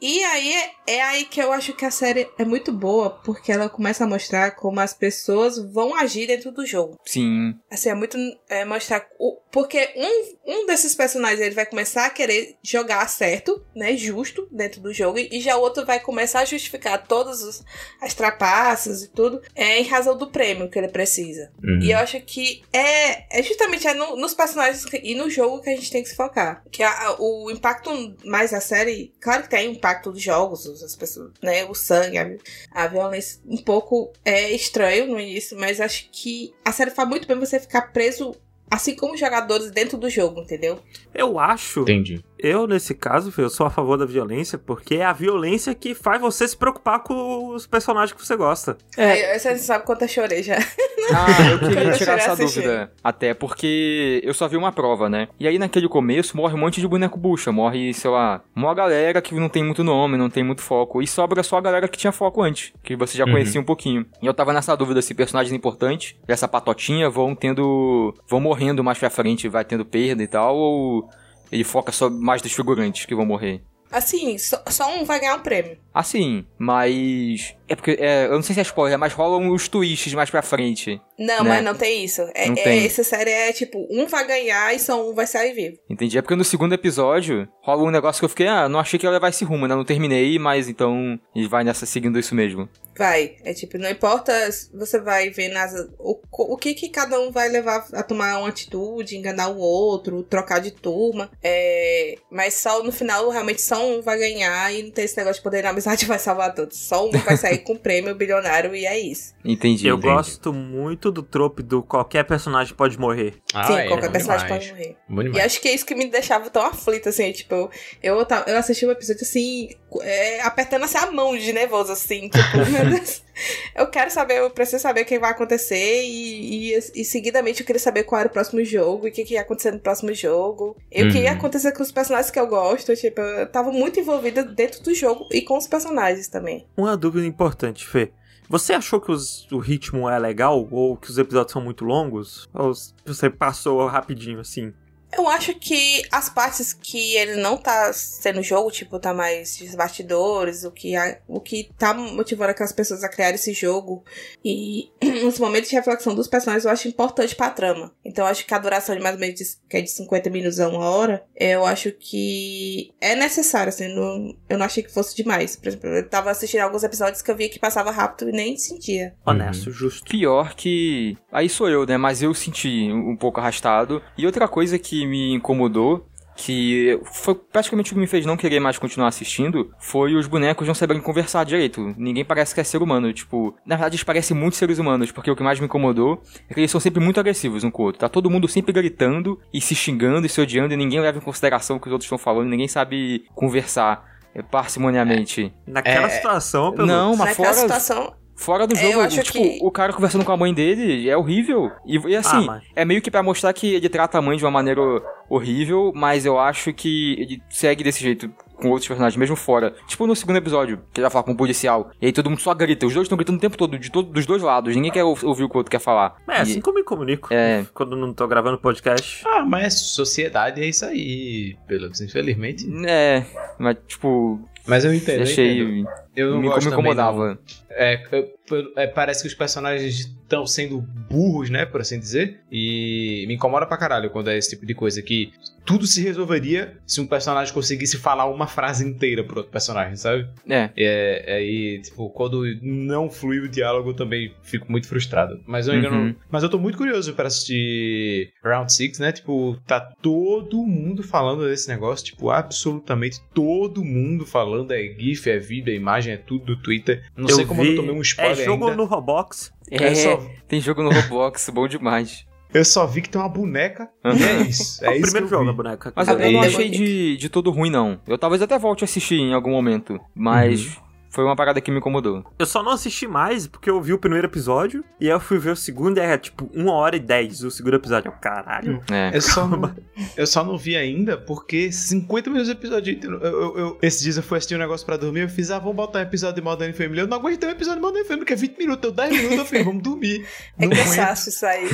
[0.00, 0.52] E aí
[0.86, 4.06] é, aí que eu acho que a série é muito boa, porque ela começa a
[4.06, 6.98] mostrar como as pessoas vão agir dentro do jogo.
[7.04, 7.54] Sim.
[7.70, 8.16] Assim, é muito
[8.48, 9.06] é, mostrar.
[9.18, 13.96] O, porque um, um desses personagens ele vai começar a querer jogar certo, né?
[13.96, 15.16] Justo dentro do jogo.
[15.20, 17.62] E já o outro vai começar a justificar todas os-
[18.00, 21.52] as trapaças e tudo é, em razão do prêmio que ele precisa.
[21.62, 21.78] Uhum.
[21.80, 25.70] E eu acho que é, é justamente é no- nos personagens e no jogo que
[25.70, 26.64] a gente tem que se focar.
[26.72, 27.90] Que a- o impacto
[28.24, 31.64] mais da série, claro que tem impacto dos jogos, os- as pessoas, né?
[31.66, 32.26] O sangue, a,
[32.72, 37.28] a violência, um pouco é estranho no início, mas acho que a série faz muito
[37.28, 38.34] bem você ficar preso
[38.70, 40.78] assim como jogadores dentro do jogo, entendeu?
[41.14, 41.80] Eu acho.
[41.82, 42.24] Entendi.
[42.38, 46.20] Eu, nesse caso, eu sou a favor da violência, porque é a violência que faz
[46.20, 48.76] você se preocupar com os personagens que você gosta.
[48.96, 49.38] É.
[49.38, 50.56] Você sabe quanto eu chorei já.
[50.56, 52.64] Ah, eu queria tirar essa assistindo.
[52.64, 52.92] dúvida.
[53.02, 55.28] Até porque eu só vi uma prova, né?
[55.38, 57.52] E aí naquele começo morre um monte de boneco bucha.
[57.52, 61.00] Morre, sei lá, uma galera que não tem muito nome, não tem muito foco.
[61.00, 63.32] E sobra só a galera que tinha foco antes, que você já Uhum.
[63.32, 64.04] conhecia um pouquinho.
[64.20, 68.14] E eu tava nessa dúvida se personagens importantes dessa patotinha vão tendo.
[68.28, 71.08] vão morrendo mais pra frente, vai tendo perda e tal, ou
[71.54, 73.62] ele foca só mais dos figurantes que vão morrer.
[73.90, 75.78] Assim, só, só um vai ganhar um prêmio.
[75.94, 77.54] Assim, mas.
[77.68, 77.96] É porque.
[77.98, 81.00] é, eu não sei se é spoiler, mas rolam os twists mais pra frente.
[81.18, 81.50] Não, Né?
[81.50, 82.22] mas não tem isso.
[82.34, 82.84] É, Não é- tem.
[82.86, 85.78] essa série é tipo, um vai ganhar e só um vai sair vivo.
[85.88, 86.18] Entendi.
[86.18, 89.06] É porque no segundo episódio rola um negócio que eu fiquei, ah, não achei que
[89.06, 89.74] ia levar esse rumo, né?
[89.74, 92.68] Não terminei, mas então ele vai nessa seguindo isso mesmo.
[92.96, 93.36] Vai.
[93.44, 94.32] É tipo, não importa
[94.74, 98.48] você vai ver nas, o, o que que cada um vai levar a tomar uma
[98.48, 101.30] atitude, enganar o outro, trocar de turma.
[101.42, 105.40] É, mas só no final, realmente, só um vai ganhar e não tem esse negócio
[105.40, 106.78] de poder na amizade vai salvar todos.
[106.78, 109.34] Só um vai sair com o prêmio bilionário e é isso.
[109.44, 109.86] Entendi.
[109.86, 110.14] eu entendi.
[110.14, 113.34] gosto muito do trope do qualquer personagem pode morrer.
[113.52, 114.64] Ah, Sim, é, qualquer personagem demais.
[114.64, 114.96] pode morrer.
[115.08, 115.44] E demais.
[115.44, 117.70] acho que é isso que me deixava tão aflita, assim, tipo,
[118.02, 119.70] eu, eu, assisti o episódio assim,
[120.02, 123.23] é, apertando assim a mão de nervoso, assim, tipo, meu Deus.
[123.74, 127.66] Eu quero saber, eu preciso saber o que vai acontecer e, e, e seguidamente eu
[127.66, 130.12] queria saber qual era o próximo jogo e o que, que ia acontecer no próximo
[130.14, 130.76] jogo.
[130.92, 131.36] E o que ia Uhum.
[131.38, 135.26] acontecer com os personagens que eu gosto, tipo, eu tava muito envolvida dentro do jogo
[135.32, 136.66] e com os personagens também.
[136.76, 138.12] Uma dúvida importante, Fê.
[138.48, 142.48] Você achou que os- o ritmo é legal ou que os episódios são muito longos?
[142.54, 142.72] Ou
[143.04, 144.72] você passou rapidinho assim?
[145.16, 149.74] Eu acho que as partes que ele não tá sendo jogo, tipo, tá mais dos
[149.74, 154.04] bastidores, o que, a- o que tá motivando aquelas pessoas a criar esse jogo
[154.44, 154.90] e
[155.26, 157.92] os momentos de reflexão dos personagens eu acho importante pra trama.
[158.04, 160.30] Então eu acho que a duração de mais ou menos de, que é de 50
[160.30, 164.92] minutos a uma hora, eu acho que é necessário, assim, não- eu não achei que
[164.92, 165.56] fosse demais.
[165.56, 168.56] Por exemplo, eu tava assistindo alguns episódios que eu via que passava rápido e nem
[168.56, 169.14] sentia.
[169.24, 170.04] Honesto, justo.
[170.10, 171.16] Pior que.
[171.32, 171.96] Aí sou eu, né?
[171.96, 174.02] Mas eu senti um um pouco arrastado.
[174.18, 176.06] E outra coisa que me incomodou.
[176.36, 179.70] Que foi praticamente o que me fez não querer mais continuar assistindo.
[179.78, 181.94] Foi os bonecos não saberem conversar direito.
[181.96, 183.12] Ninguém parece que é ser humano.
[183.12, 185.12] Tipo, na verdade, eles parecem muito seres humanos.
[185.12, 187.82] Porque o que mais me incomodou é que eles são sempre muito agressivos um com
[187.84, 188.00] o outro.
[188.00, 190.74] Tá todo mundo sempre gritando e se xingando e se odiando.
[190.74, 192.48] E ninguém leva em consideração o que os outros estão falando.
[192.48, 195.52] Ninguém sabe conversar é, parcimoniamente.
[195.64, 197.60] Naquela É- situação, pelo Não, mas Naquela fora.
[197.60, 200.52] situação, Fora do É, jogo, eu acho tipo, que- o cara conversando com a mãe
[200.52, 201.70] dele é horrível.
[201.86, 204.36] E, e assim, Ah, mas- é meio que pra mostrar que ele trata a mãe
[204.36, 204.80] de uma maneira
[205.28, 209.74] horrível, mas eu acho que ele segue desse jeito com outros personagens, mesmo fora.
[209.86, 212.40] Tipo no segundo episódio, que ele vai falar com um policial, e aí todo mundo
[212.40, 212.86] só grita.
[212.86, 214.74] Os dois estão gritando o tempo todo, de todo, dos dois lados.
[214.74, 216.16] Ninguém quer ou- ouvir o que o outro quer falar.
[216.28, 217.28] É, E- assim eu me comunico.
[217.32, 217.64] É.
[217.74, 219.22] Quando não tô gravando podcast.
[219.26, 222.66] Ah, mas sociedade é isso aí, pelo infelizmente.
[222.86, 223.24] É,
[223.58, 225.60] mas tipo, Mas eu entendo, eu achei.
[225.60, 225.88] entendo.
[226.16, 227.38] Eu não me, gosto me incomodava.
[227.68, 232.40] É, eu- eu- é, parece que os personagens estão sendo burros, né, por assim dizer.
[232.50, 235.32] E me incomoda pra caralho quando é esse tipo de coisa que
[235.66, 240.28] tudo se resolveria se um personagem conseguisse falar uma frase inteira pro outro personagem, sabe?
[240.48, 240.70] É.
[240.76, 245.40] É, aí, tipo, quando não flui o diálogo, eu também fico muito frustrado.
[245.46, 246.04] Mas eu ainda Uhum.
[246.08, 246.16] não.
[246.30, 249.10] Mas eu tô muito curioso pra assistir Round 6, né?
[249.10, 252.04] Tipo, tá todo mundo falando desse negócio.
[252.06, 254.53] Tipo, absolutamente todo mundo falando.
[254.70, 257.02] É GIF, é vídeo, é imagem, é tudo do Twitter.
[257.16, 258.76] Não sei como eu não tomei um spoiler É jogo ainda.
[258.76, 259.52] no Roblox.
[259.70, 262.26] É, Eu só, tem jogo no Roblox, bom demais.
[262.52, 263.88] eu só vi que tem uma boneca.
[264.04, 264.84] E é isso.
[264.84, 265.56] É, É o isso primeiro que eu jogo, a vi.
[265.56, 265.92] boneca.
[265.96, 268.00] Mas eu, eu não é achei de, de todo ruim, não.
[268.06, 269.98] Eu talvez até volte a assistir em algum momento.
[270.14, 270.78] Mas
[271.14, 272.24] foi uma parada que me incomodou.
[272.38, 275.38] Eu só não assisti mais porque eu vi o primeiro episódio e aí eu fui
[275.38, 278.08] ver o segundo e é tipo 1 hora e 10 o segundo episódio.
[278.08, 278.82] Eu, caralho.
[278.90, 279.10] É.
[279.16, 279.74] Eu só, não,
[280.16, 282.98] eu só não vi ainda porque 50 minutos de episódio.
[283.02, 285.20] Eu, eu, eu- esses dias eu fui assistir um negócio pra dormir.
[285.20, 287.00] Eu fiz, ah, vamos botar um episódio de Modern Family.
[287.00, 288.84] Eu não aguentei um episódio de Modern Family, que é 20 minutos.
[288.90, 290.26] Eu 10 minutos, eu falei, vamos dormir.
[290.58, 291.68] é cansaço isso aí.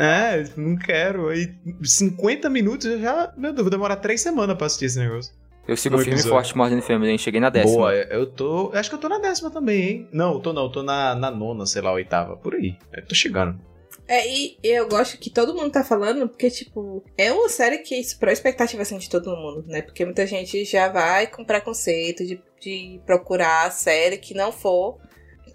[0.00, 1.28] É, não quero.
[1.28, 3.32] Aí 50 minutos eu já.
[3.36, 5.32] Meu Deus, vou demorar 3 semanas pra assistir esse negócio.
[5.66, 7.18] Eu sigo Um firme e forte Modern Family, hein?
[7.18, 7.76] Cheguei na décima.
[7.76, 8.70] Boa, eu tô.
[8.72, 10.08] Acho que eu tô na décima também, hein?
[10.12, 12.36] Não, eu tô não, eu tô na, na nona, sei lá, oitava.
[12.36, 12.76] Por aí.
[12.92, 13.58] Eu tô chegando.
[14.08, 18.02] É, e eu gosto que todo mundo tá falando, porque, tipo, é uma série que
[18.04, 19.82] superou a expectativa assim, de todo mundo, né?
[19.82, 24.98] Porque muita gente já vai com preconceito de, de procurar a série que não for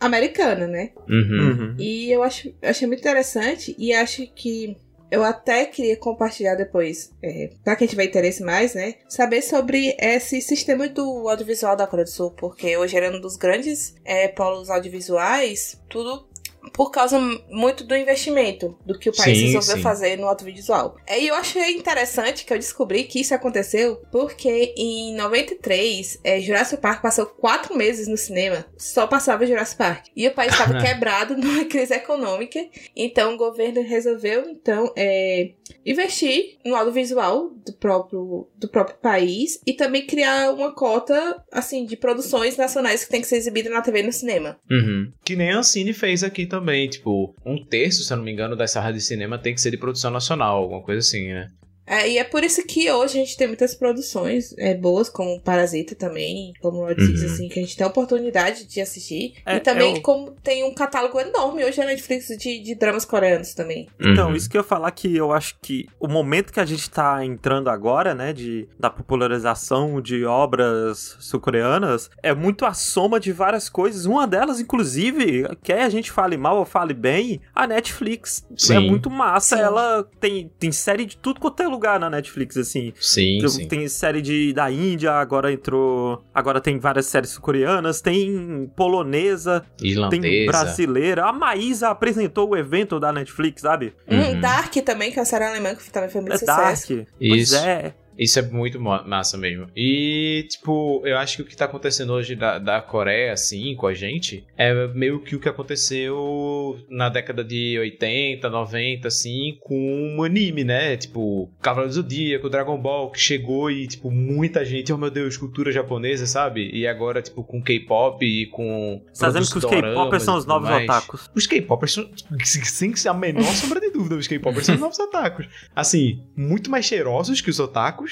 [0.02, 0.92] americana, né?
[1.08, 1.40] Uhum.
[1.40, 1.76] Uhum.
[1.80, 4.76] E eu acho, eu achei muito interessante e acho que
[5.12, 8.96] eu até queria compartilhar depois, é, para quem tiver interesse mais, né?
[9.10, 13.36] Saber sobre esse sistema do audiovisual da Coreia do Sul, porque hoje era um dos
[13.36, 16.31] grandes é, polos audiovisuais, tudo
[16.74, 17.20] por causa
[17.50, 19.82] muito do investimento do que o país Sim, resolveu sim.
[19.82, 20.96] fazer no audiovisual.
[21.10, 26.82] E eu achei interessante que eu descobri que isso aconteceu porque em 93, é, Jurassic
[26.82, 30.06] Park passou quatro meses no cinema, só passava Jurassic Park.
[30.16, 32.60] E o país estava quebrado numa crise econômica,
[32.96, 35.52] então o governo resolveu então é,
[35.86, 41.96] investir no audiovisual do próprio, do próprio país e também criar uma cota assim de
[41.98, 44.60] produções nacionais que tem que ser exibida na TV e no cinema.
[44.70, 45.12] Uhum.
[45.24, 46.90] Que nem a Ancine fez aqui também.
[46.90, 49.72] Tipo, um terço, se eu não me engano, das salas de cinema tem que ser
[49.72, 51.48] de produção nacional, alguma coisa assim, né?
[51.86, 55.40] É, e é por isso que hoje a gente tem muitas produções é, boas, como
[55.42, 57.26] Parasita também, como Six, Uhum.
[57.26, 59.34] assim, que a gente tem a oportunidade de assistir.
[59.46, 63.04] É, e também eu- como tem um catálogo enorme hoje na Netflix de, de dramas
[63.04, 63.88] coreanos também.
[64.00, 64.36] Então, Uhum.
[64.36, 67.26] isso que eu ia falar que eu acho que o momento que a gente tá
[67.26, 73.70] entrando agora, né, de, da popularização de obras sul-coreanas, é muito a soma de várias
[73.70, 74.06] coisas.
[74.06, 78.46] Uma delas, inclusive, quer a gente fale mal ou fale bem, a Netflix.
[78.56, 78.76] Sim.
[78.76, 79.56] É muito massa.
[79.58, 79.62] Sim.
[79.64, 82.94] Ela tem, tem série de tudo quanto é lugar na Netflix, assim.
[83.00, 83.68] Sim, Tem- sim.
[83.68, 86.24] Tem série de, da Índia, agora entrou.
[86.34, 90.46] Agora tem várias séries sul-coreanas, tem polonesa, tem Irlandesa.
[90.52, 91.26] brasileira.
[91.26, 93.94] A Maísa apresentou o evento da Netflix, sabe?
[94.10, 94.32] Uhum.
[94.32, 96.96] Um Dark também, que é uma série alemã que também foi muito É sucesso.
[96.96, 97.08] Dark.
[97.20, 97.54] Isso.
[97.54, 97.94] Pois é.
[98.18, 99.68] Isso é muito ma- massa mesmo.
[99.76, 103.88] E, tipo, eu acho que o que tá acontecendo hoje da, da Coreia, assim, com
[103.88, 110.18] a gente, é meio que o que aconteceu na década de 80, 90, assim, com
[110.18, 110.98] o anime, né?
[110.98, 115.38] Tipo, Cavaleiro do Zodíaco, Dragon Ball, que chegou e, tipo, muita gente, oh meu Deus,
[115.38, 116.70] cultura japonesa, sabe?
[116.74, 119.02] E agora, tipo, com K-pop e com.
[119.12, 120.84] Você tá dizendo que os K-popers são os novos mais.
[120.84, 121.30] otakus.
[121.36, 122.10] Os K-popers são,
[122.44, 125.48] sem a menor sombra de dúvida, os K-popers são os novos otakus.
[125.76, 128.11] Assim, muito mais cheirosos que os otakus,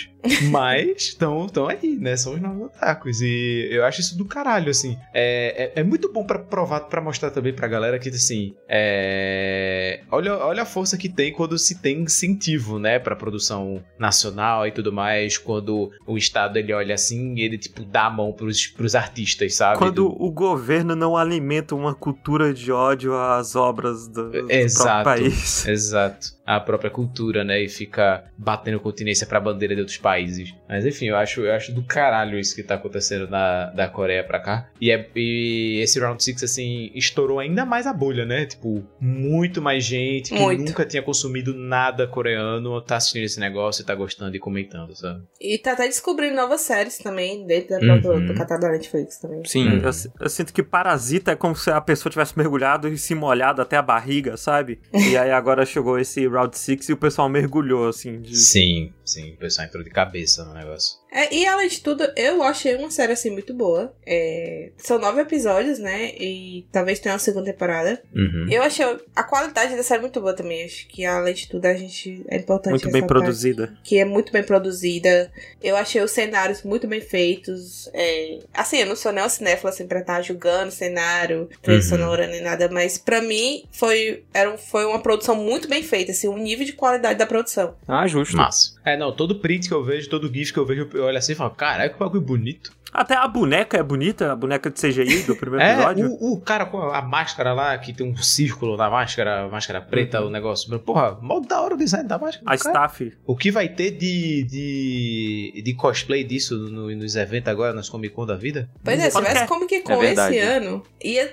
[0.52, 2.16] mas estão aí, né?
[2.18, 3.22] São os novos otakus.
[3.22, 4.98] E eu acho isso do caralho, assim.
[5.14, 10.02] É, é, é muito bom pra provar, pra mostrar também pra galera que, assim, é...
[10.12, 13.00] Olha, olha a força que tem quando se tem incentivo, né?
[13.00, 15.38] Pra produção nacional e tudo mais.
[15.38, 19.56] Quando o Estado, ele olha assim e ele, tipo, dá a mão pros, pros artistas,
[19.56, 19.78] sabe?
[19.78, 25.04] Quando Do- o governo não alimenta uma cultura de ódio às obras do, do Exato.
[25.04, 25.68] próprio país.
[25.68, 26.39] Exato.
[26.52, 27.62] A própria cultura, né?
[27.62, 30.54] E fica batendo continência pra bandeira de outros países.
[30.68, 34.24] Mas enfim, eu acho, eu acho do caralho isso que tá acontecendo na, da Coreia
[34.24, 34.68] pra cá.
[34.82, 38.46] E, é, e esse Round 6, assim, estourou ainda mais a bolha, né?
[38.46, 40.64] Tipo, muito mais gente que Muito.
[40.64, 45.22] nunca tinha consumido nada coreano tá assistindo esse negócio e tá gostando e comentando, sabe?
[45.40, 48.26] E tá até descobrindo novas séries também, dentro da própria, Uhum.
[48.26, 49.44] do catálogo da Netflix também.
[49.46, 49.80] Sim.
[49.84, 53.14] Eu, si- eu sinto que Parasita é como se a pessoa tivesse mergulhado e se
[53.14, 54.80] molhado até a barriga, sabe?
[55.10, 58.22] E aí agora chegou esse Round 6 e o pessoal mergulhou, assim.
[58.22, 58.36] De...
[58.38, 59.32] Sim, sim.
[59.34, 60.98] O pessoal entrou de cabeça no negócio.
[61.12, 63.92] É, e além de tudo, eu achei uma série assim muito boa.
[64.06, 66.12] É, são nove episódios, né?
[66.20, 68.02] E talvez tenha uma segunda temporada.
[68.14, 68.48] Uhum.
[68.52, 70.64] Eu achei a qualidade da série muito boa também.
[70.66, 73.74] Acho que além de tudo a gente é importante Muito bem produzida.
[73.84, 75.32] que é muito bem produzida.
[75.62, 77.90] Eu achei os cenários muito bem feitos.
[77.94, 81.84] É, assim, eu não sou nem uma cinéfila assim pra estar julgando cenário, trilha Uhum.
[81.84, 86.12] sonora nem nada, mas pra mim foi, era, um- foi uma produção muito bem feita,
[86.12, 87.76] assim, um nível de qualidade da produção.
[87.88, 88.38] Ah, justo.
[88.38, 88.78] Massa.
[88.86, 91.32] É, não, todo print que eu vejo, todo GIF que eu vejo, eu olho assim
[91.32, 92.78] e falo, caralho, que bagulho bonito.
[92.92, 96.08] Até a boneca é bonita, a boneca de CGI do primeiro É, episódio.
[96.20, 100.22] o, o cara com a máscara lá, que tem um círculo na máscara, máscara preta,
[100.22, 100.78] o negócio.
[100.80, 102.44] Porra, mó da hora o design da máscara.
[102.48, 102.70] A cara.
[102.88, 103.14] staff.
[103.28, 108.14] O que vai ter de, de, de cosplay disso no- nos eventos agora, nas Comic
[108.16, 108.68] Con da vida?
[108.84, 111.32] Pois é, se tivesse é- Comic Con é esse ano, ia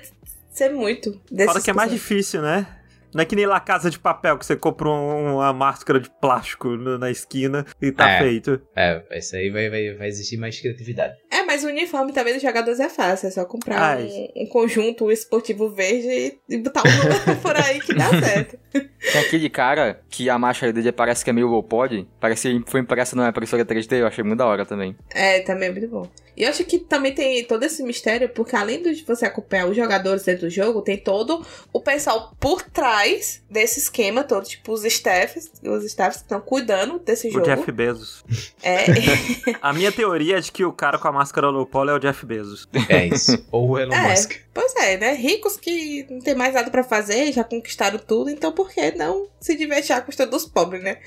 [0.51, 1.19] ser muito.
[1.45, 2.67] Fora que é mais difícil, né?
[3.13, 6.09] Não é que nem lá Casa de Papel, que você compra um- uma máscara de
[6.21, 8.19] plástico na esquina e tá É.
[8.19, 8.61] feito.
[8.75, 11.15] É, esse aí vai, vai, vai existir mais criatividade.
[11.31, 13.27] É, mas o uniforme também dos jogadores é fácil.
[13.27, 14.03] É só comprar Ai.
[14.35, 18.57] um, um conjunto esportivo verde e botar um por aí que dá certo.
[18.73, 22.69] Tem aquele cara que a máscara dele parece que é meio low pod, parece que
[22.71, 24.95] foi impressa numa impressora 3D, eu achei muito da hora também.
[25.13, 26.09] É, também é muito bom.
[26.37, 29.75] E eu acho que também tem todo esse mistério, porque além de você acompanhar os
[29.75, 34.85] jogadores dentro do jogo, tem todo o pessoal por trás desse esquema todo, tipo os
[34.85, 37.45] staffs, os staffs que estão cuidando desse O jogo.
[37.45, 38.23] Jeff Bezos.
[38.61, 38.85] É,
[39.61, 41.99] A minha teoria é de que o cara com a máscara low poly é o
[41.99, 42.67] Jeff Bezos.
[42.87, 43.43] É isso.
[43.51, 44.09] Ou o Elon É.
[44.11, 44.33] Musk.
[44.57, 45.13] Pois é, né?
[45.13, 49.27] Ricos que não tem mais nada pra fazer, já conquistaram tudo, então por que não
[49.39, 50.97] se divertir à custa dos pobres, né?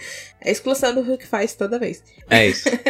[0.40, 2.00] É a exclusão do Hulk faz toda vez.
[2.28, 2.68] É isso.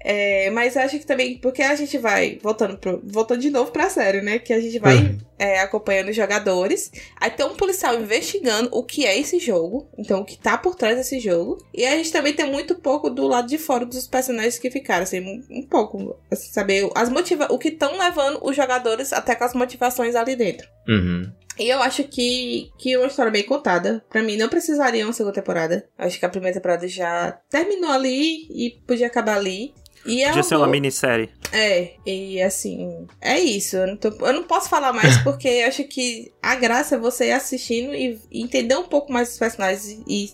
[0.00, 3.70] É, mas eu acho que também, porque a gente vai, voltando, pro, voltando de novo
[3.72, 4.38] pra série, né?
[4.38, 5.18] Que a gente vai Uhum.
[5.38, 6.90] É, acompanhando os jogadores.
[7.20, 9.88] Aí tem um policial investigando o que é esse jogo.
[9.96, 11.64] Então, o que tá por trás desse jogo.
[11.72, 15.04] E a gente também tem muito pouco do lado de fora dos personagens que ficaram,
[15.04, 16.16] assim, um, um pouco.
[16.30, 20.34] Assim, saber as motiva o que estão levando os jogadores até com as motivações ali
[20.36, 20.68] dentro.
[20.88, 21.30] Uhum.
[21.58, 24.02] E eu acho que, que é uma história bem contada.
[24.08, 25.88] Pra mim, não precisaria uma segunda temporada.
[25.98, 29.74] Acho que a primeira temporada já terminou ali e podia acabar ali.
[30.08, 31.28] E é Podia ser uma minissérie.
[31.52, 33.76] É, e assim, é isso.
[33.76, 36.98] Eu não, tô- eu não posso falar mais porque eu acho que a graça é
[36.98, 40.30] você ir assistindo e, entender um pouco mais dos personagens e,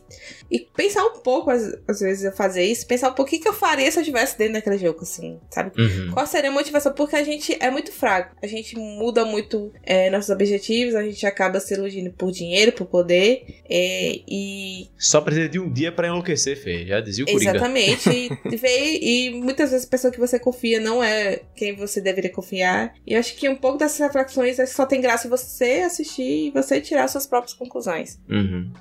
[0.50, 3.48] e pensar um pouco, às, às vezes, eu fazer isso, pensar um pouquinho o que
[3.48, 5.72] eu faria se eu estivesse dentro daquele jogo, assim, sabe?
[5.80, 6.10] Uhum.
[6.12, 6.92] Qual seria a motivação?
[6.92, 8.34] Porque a gente é muito fraco.
[8.42, 12.87] A gente muda muito é, nossos objetivos, a gente acaba se iludindo por dinheiro, por
[12.87, 13.44] poder.
[13.68, 16.87] é, e Só precisa de um dia pra enlouquecer, Fê.
[16.87, 17.50] Já dizia o Coringa.
[17.50, 18.10] Exatamente.
[18.64, 22.94] e, e muitas vezes a pessoa que você confia não é quem você deveria confiar.
[23.07, 26.50] E eu acho que um pouco dessas reflexões é só tem graça você assistir e
[26.50, 28.20] você tirar suas próprias conclusões.
[28.29, 28.72] Uhum.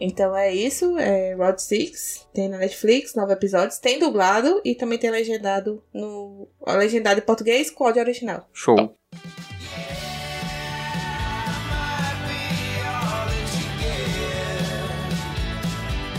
[0.00, 4.96] Então é isso, é Road 6, tem na Netflix, nove episódios, tem dublado e também
[4.96, 8.48] tem legendado no legendado em português com áudio original.
[8.52, 8.96] Show.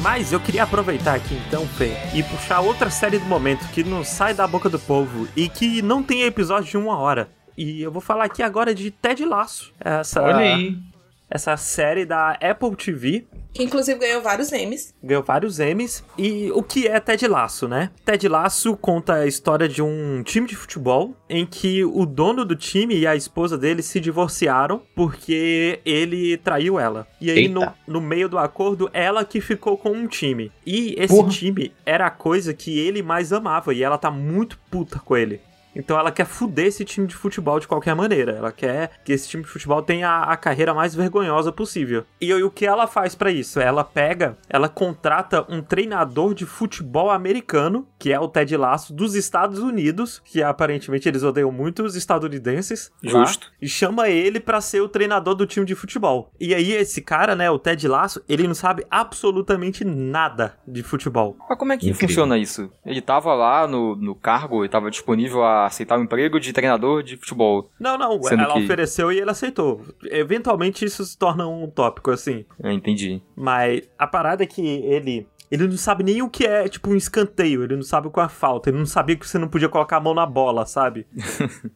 [0.02, 4.04] Mas eu queria aproveitar aqui então, Fê, e puxar outra série do momento que não
[4.04, 7.30] sai da boca do povo e que não tem episódio de uma hora.
[7.58, 9.74] E eu vou falar aqui agora de Ted Laço.
[9.80, 10.78] Essa, Olha aí.
[11.30, 14.94] Essa série da Apple TV Que inclusive ganhou vários Emmys.
[15.04, 16.04] ganhou vários Emmys.
[16.18, 17.90] E o que é Ted Laço, né?
[18.06, 22.56] Ted Laço conta a história de um time de futebol em que o dono do
[22.56, 27.08] time e a esposa dele se divorciaram porque ele traiu ela.
[27.20, 30.52] E aí, no, no meio do acordo, ela que ficou com um time.
[30.66, 31.30] E esse Porra.
[31.30, 35.42] time era a coisa que ele mais amava e ela tá muito puta com ele.
[35.80, 38.34] Então ela quer fuder esse time de futebol de qualquer maneira.
[38.34, 42.04] Ela quer que esse time de futebol tenha a, a carreira mais vergonhosa possível.
[42.20, 43.60] E, aí, o que ela faz pra isso?
[43.60, 49.16] Ela pega, ela contrata um treinador de futebol americano, que é o Ted Lasso, dos
[49.16, 52.92] Estados Unidos, que aparentemente eles odeiam muito os estadunidenses.
[53.04, 53.52] lá, Justo.
[53.62, 56.32] e chama ele pra ser o treinador do time de futebol.
[56.40, 61.38] E aí esse cara, né, o Ted Lasso, ele não sabe absolutamente nada de futebol.
[61.48, 62.08] Mas como é que Incrível.
[62.10, 62.70] funciona isso?
[62.86, 67.02] Ele tava lá no, no cargo, ele tava disponível a aceitar o emprego de treinador
[67.04, 67.70] de futebol.
[67.80, 69.82] Não, não, ela que- ofereceu e ele aceitou.
[70.06, 72.46] Eventualmente isso se torna um tópico assim.
[72.62, 73.22] É, entendi.
[73.36, 75.28] Mas a parada é que ele.
[75.52, 77.64] Ele não sabe nem o que é, tipo, um escanteio.
[77.64, 78.70] Ele não sabe o que é a falta.
[78.70, 81.08] Ele não sabia que você não podia colocar a mão na bola, sabe?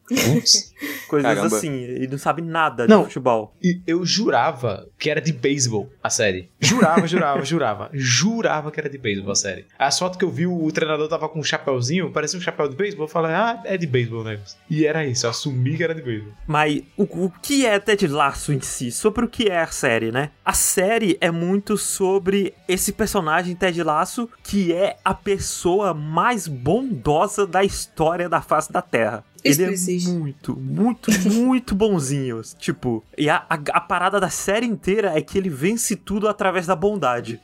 [0.08, 0.72] Putz.
[1.08, 1.56] Coisas Caramba.
[1.56, 1.72] assim.
[1.72, 3.00] Ele não sabe nada Não.
[3.00, 3.54] de futebol.
[3.62, 6.50] E eu jurava que era de beisebol a série.
[6.60, 7.90] Jurava, jurava, jurava.
[7.92, 9.66] Jurava que era de beisebol a série.
[9.78, 12.76] A sorte que eu vi o treinador tava com um chapéuzinho, parecia um chapéu de
[12.76, 13.04] beisebol.
[13.04, 14.58] Eu falei, ah, é de beisebol o negócio.
[14.68, 16.32] E era isso, eu assumi que era de beisebol.
[16.46, 18.90] Mas o, o que é Ted Lasso em si?
[18.90, 20.30] Sobre o que é a série, né?
[20.44, 27.46] A série é muito sobre esse personagem Ted Lasso, que é a pessoa mais bondosa
[27.46, 29.24] da história da face da Terra.
[29.42, 32.42] Ele é muito, muito, muito bonzinho.
[32.58, 36.66] Tipo, e a, a, a parada da série inteira é que ele vence tudo através
[36.66, 37.40] da bondade.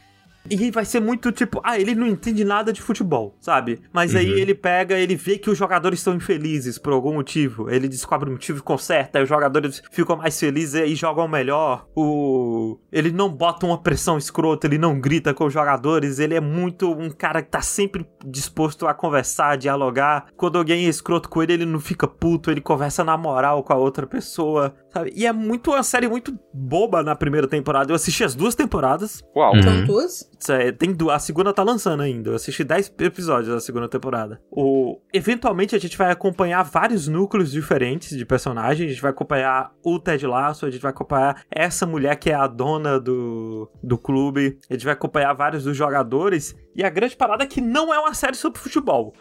[0.48, 3.78] E vai ser muito tipo, ah, ele não entende nada de futebol, sabe?
[3.92, 4.38] Mas aí Uhum.
[4.38, 7.68] ele pega, ele vê que os jogadores estão infelizes por algum motivo.
[7.70, 11.86] Ele descobre o motivo e conserta, aí os jogadores ficam mais felizes e jogam melhor.
[11.94, 16.40] O ele não bota uma pressão escrota, ele não grita com os jogadores, ele é
[16.40, 20.26] muito um cara que tá sempre disposto a conversar, a dialogar.
[20.36, 23.72] Quando alguém é escroto com ele, ele não fica puto, ele conversa na moral com
[23.72, 25.12] a outra pessoa, sabe?
[25.14, 27.92] E é muito uma série muito boba na primeira temporada.
[27.92, 29.22] Eu assisti as duas temporadas.
[29.36, 29.54] Uau.
[29.54, 29.62] Uhum.
[29.62, 30.29] São duas?
[30.48, 32.30] É, tem a segunda tá lançando ainda.
[32.30, 34.40] Eu assisti 10 episódios da segunda temporada.
[34.50, 38.86] O, eventualmente a gente vai acompanhar vários núcleos diferentes de personagens.
[38.86, 42.34] A gente vai acompanhar o Ted Lasso, a gente vai acompanhar essa mulher que é
[42.34, 44.58] a dona do, do clube.
[44.68, 46.54] A gente vai acompanhar vários dos jogadores.
[46.74, 49.12] E a grande parada é que não é uma série sobre futebol.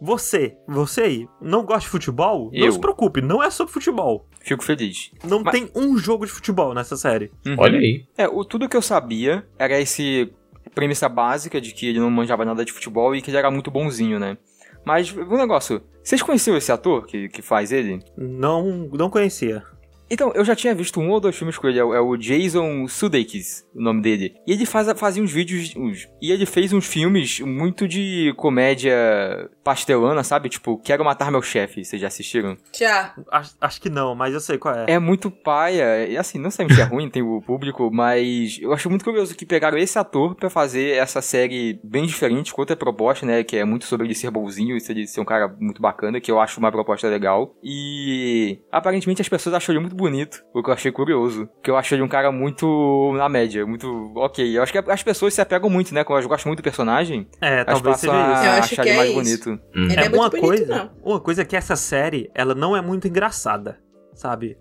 [0.00, 2.50] Você, você aí, não gosta de futebol?
[2.52, 2.72] Não Eu.
[2.72, 4.28] se preocupe, não é sobre futebol.
[4.40, 5.10] Fico feliz.
[5.24, 7.32] Não Mas- tem um jogo de futebol nessa série.
[7.44, 7.56] Uhum.
[7.58, 8.06] Olha aí.
[8.16, 10.32] É, o, tudo que eu sabia era esse
[10.74, 13.70] premissa básica de que ele não manjava nada de futebol e que ele era muito
[13.70, 14.36] bonzinho, né?
[14.84, 18.00] Mas, um negócio, vocês conheciam esse ator que, que faz ele?
[18.16, 19.62] Não, não conhecia.
[20.10, 22.16] Então, eu já tinha visto um ou dois filmes com ele, é o, é o
[22.16, 24.34] Jason Sudeikis, o nome dele.
[24.46, 29.50] E ele faz, fazia uns vídeos, uns- e ele fez uns filmes muito de comédia
[29.68, 30.48] pastelana, sabe?
[30.48, 32.56] Tipo, Quero Matar Meu Chefe, vocês já assistiram?
[32.74, 33.12] Já.
[33.30, 34.86] Acho, acho que não, mas eu sei qual é.
[34.88, 38.72] É muito paia, e assim, não sei se é ruim, tem o público, mas eu
[38.72, 42.74] acho muito curioso que pegaram esse ator pra fazer essa série bem diferente, com outra
[42.74, 45.54] proposta, né, que é muito sobre ele ser bonzinho e ser, ele ser um cara
[45.60, 47.54] muito bacana, que eu acho uma proposta legal.
[47.62, 51.76] E aparentemente as pessoas acham ele muito bonito, o que eu achei curioso, que eu
[51.76, 54.56] achei ele um cara muito na média, muito ok.
[54.56, 57.28] Eu acho que as pessoas se apegam muito, né, quando elas gostam muito do personagem,
[57.38, 58.44] É, elas talvez passam seja isso.
[58.44, 59.44] Eu a acho achar que ele é mais isso.
[59.44, 59.57] bonito.
[59.74, 60.90] Ele é, é uma muito bonito, coisa, não.
[61.12, 63.78] uma coisa é que essa série, ela não é muito engraçada,
[64.14, 64.56] sabe?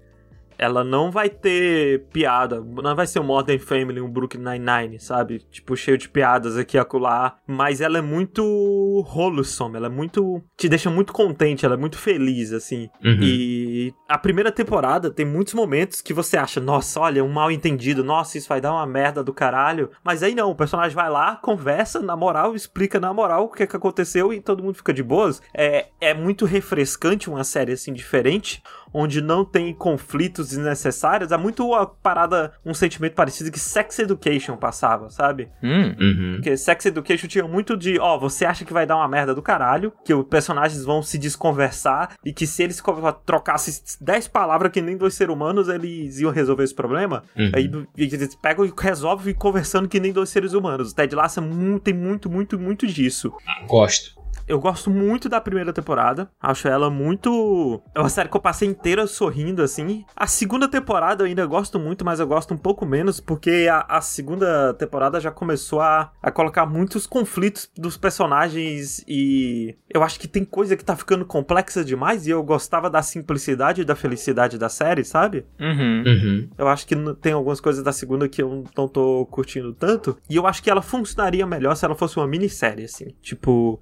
[0.57, 5.39] Ela não vai ter piada, não vai ser um Modern Family, um Brooklyn Nine-Nine, sabe?
[5.51, 10.41] Tipo, cheio de piadas aqui e acolá, mas ela é muito wholesome, ela é muito...
[10.55, 12.89] te deixa muito contente, ela é muito feliz, assim.
[13.03, 13.19] Uhum.
[13.21, 18.03] E a primeira temporada tem muitos momentos que você acha, nossa, olha, um mal entendido,
[18.03, 21.35] nossa, isso vai dar uma merda do caralho, mas aí não, o personagem vai lá,
[21.35, 24.93] conversa na moral, explica na moral o que, é que aconteceu e todo mundo fica
[24.93, 25.41] de boas.
[25.53, 31.31] É, é muito refrescante uma série assim diferente, onde não tem conflitos desnecessários.
[31.31, 35.49] É muito a parada, um sentimento parecido que Sex Education passava, sabe?
[35.61, 35.95] Hum.
[35.99, 36.31] Uhum.
[36.35, 39.41] Porque Sex Education tinha muito de, ó, você acha que vai dar uma merda do
[39.41, 42.81] caralho, que os personagens vão se desconversar e que se eles
[43.25, 47.23] trocassem 10 palavras que nem dois seres humanos, eles iam resolver esse problema.
[47.35, 47.51] Uhum.
[47.53, 50.91] Aí eles pegam e resolvem conversando que nem dois seres humanos.
[50.91, 53.33] O Ted Lasso é muito, tem muito, muito, muito disso.
[53.67, 54.17] Gosto.
[54.47, 56.29] Eu gosto muito da primeira temporada.
[56.41, 57.81] Acho ela muito.
[57.93, 60.05] É uma série que eu passei inteira sorrindo, assim.
[60.15, 63.85] A segunda temporada eu ainda gosto muito, mas eu gosto um pouco menos, porque a,
[63.89, 69.75] a segunda temporada já começou a, a colocar muitos conflitos dos personagens e.
[69.89, 73.81] Eu acho que tem coisa que tá ficando complexa demais e eu gostava da simplicidade
[73.81, 75.45] e da felicidade da série, sabe?
[75.59, 76.03] Uhum.
[76.05, 76.49] Uhum.
[76.57, 80.17] Eu acho que tem algumas coisas da segunda que eu não tô curtindo tanto.
[80.29, 83.07] E eu acho que ela funcionaria melhor se ela fosse uma minissérie, assim.
[83.21, 83.79] Tipo,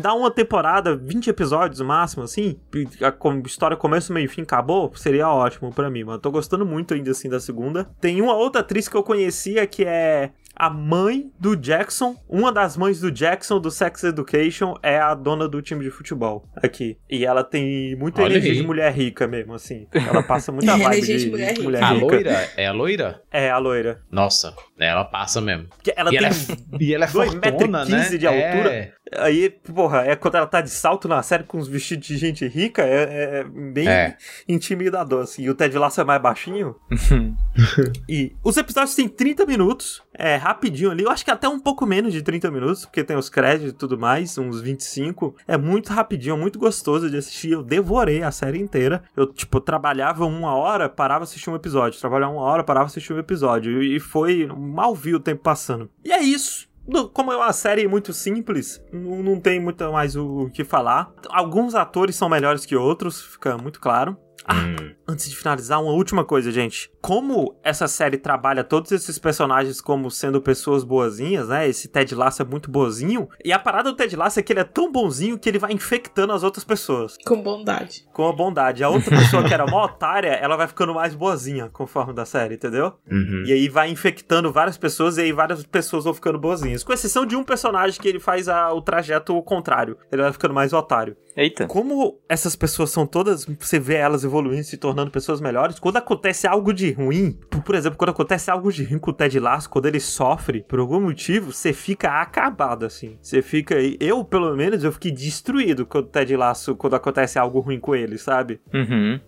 [0.00, 2.58] dá uma temporada, 20 episódios no máximo, assim.
[3.02, 4.92] A história começo, meio e fim, acabou.
[4.96, 6.16] Seria ótimo pra mim, mano.
[6.16, 7.88] Eu tô gostando muito ainda, assim, da segunda.
[8.00, 12.76] Tem uma outra atriz que eu conhecia que é a mãe do Jackson, uma das
[12.76, 16.98] mães do Jackson do Sex Education é a dona do time de futebol aqui.
[17.08, 18.58] E ela tem muita Olha energia aí.
[18.58, 19.86] de mulher rica mesmo, assim.
[19.90, 21.62] Ela passa muita vibe Energia de, de mulher rica.
[21.62, 22.04] mulher A rica.
[22.04, 22.48] loira?
[22.58, 23.22] É a loira?
[23.30, 24.02] É, a loira.
[24.10, 25.68] Nossa, ela passa mesmo.
[25.96, 28.02] Ela e, tem ela é, e ela é dois fortuna, metros e né?
[28.02, 28.70] quinze de altura.
[28.74, 28.92] É.
[29.16, 32.46] Aí, porra, é quando ela tá de salto na série com os vestidos de gente
[32.46, 34.16] rica, é, é bem É.
[34.48, 35.42] intimidador, assim.
[35.42, 36.76] E o Ted Lasso é mais baixinho.
[38.08, 41.02] e os episódios têm 30 minutos, é rapidinho ali.
[41.02, 43.76] Eu acho que até um pouco menos de 30 minutos, porque tem os créditos e
[43.76, 45.34] tudo mais, uns 25.
[45.46, 47.52] É muito rapidinho, muito gostoso de assistir.
[47.52, 49.02] Eu devorei a série inteira.
[49.16, 51.98] Eu, tipo, trabalhava uma hora, parava assistir um episódio.
[51.98, 53.82] Trabalhava uma hora, parava assistir um episódio.
[53.82, 54.46] E foi.
[54.46, 55.90] Mal vi o tempo passando.
[56.04, 56.69] E é isso.
[57.12, 61.12] Como é uma série muito simples, não, tem muito mais o que falar.
[61.28, 64.16] Alguns atores são melhores que outros, fica muito claro.
[64.44, 64.90] Ah, Hum.
[65.08, 66.88] Antes de finalizar, uma última coisa, gente.
[67.00, 71.68] Como essa série trabalha todos esses personagens como sendo pessoas boazinhas, né?
[71.68, 73.28] Esse Ted Lasso é muito boazinho.
[73.44, 75.72] E a parada do Ted Lasso é que ele é tão bonzinho que ele vai
[75.72, 78.06] infectando as outras pessoas Com bondade.
[78.12, 78.84] com a bondade.
[78.84, 82.54] A outra pessoa que era mó otária, ela vai ficando mais boazinha conforme da série,
[82.54, 82.92] entendeu?
[83.10, 83.42] Uhum.
[83.46, 86.84] E aí vai infectando várias pessoas e aí várias pessoas vão ficando boazinhas.
[86.84, 89.96] Com exceção de um personagem que ele faz a- o trajeto contrário.
[90.12, 91.16] Ele vai ficando mais otário.
[91.36, 91.66] Eita.
[91.66, 96.46] Como essas pessoas são todas, você vê elas evoluindo, se tornando pessoas melhores, quando acontece
[96.46, 99.86] algo de ruim, por, exemplo, quando acontece algo de ruim com o Ted Lasso, quando
[99.86, 103.18] ele sofre por algum motivo, você fica acabado, assim.
[103.20, 103.76] Você fica.
[103.98, 107.94] Eu, pelo menos, eu fiquei destruído com o Ted Lasso quando acontece algo ruim com
[107.94, 108.60] ele, sabe?
[108.72, 109.20] Uhum.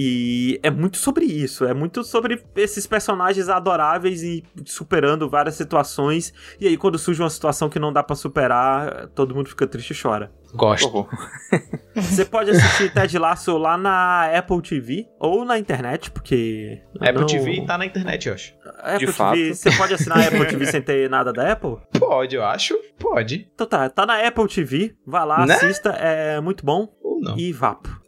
[0.00, 6.32] E é muito sobre isso, é muito sobre esses personagens adoráveis e superando várias situações.
[6.60, 9.90] E aí, quando surge uma situação que não dá pra superar, todo mundo fica triste
[9.92, 10.30] e chora.
[10.54, 11.08] Gosto.
[11.96, 16.80] Você pode assistir Ted Lasso lá na Apple TV ou na internet, porque.
[17.00, 18.54] Apple não- TV tá na internet, eu acho.
[18.78, 19.36] Apple De TV, fato.
[19.54, 21.76] você pode assinar a Apple TV sem ter nada da Apple?
[21.98, 22.78] Pode, eu acho.
[23.00, 23.50] Pode.
[23.52, 25.54] Então tá, tá na Apple TV, vá lá, Né?
[25.54, 26.88] assista, é muito bom.
[27.02, 27.36] Ou não.
[27.36, 28.00] E vapo.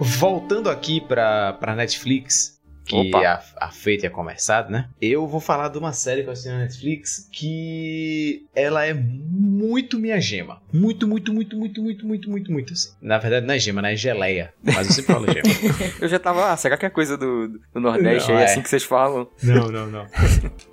[0.00, 3.42] Voltando aqui pra, pra Netflix, que Opa.
[3.58, 4.88] a, a Fê tinha começado, né?
[5.00, 9.98] Eu vou falar de uma série que eu assisti na Netflix que ela é muito
[9.98, 10.60] minha gema.
[10.72, 12.90] Muito, muito, muito, muito, muito, muito, muito, muito assim.
[13.00, 13.92] Na verdade não é gema, né?
[13.92, 14.52] É geleia.
[14.62, 15.42] Mas eu sempre falo gema.
[16.00, 18.46] Eu já tava, ah, será que é coisa do, do Nordeste Não, aí, é.
[18.46, 19.28] assim que vocês falam?
[19.42, 20.06] Não, não, não.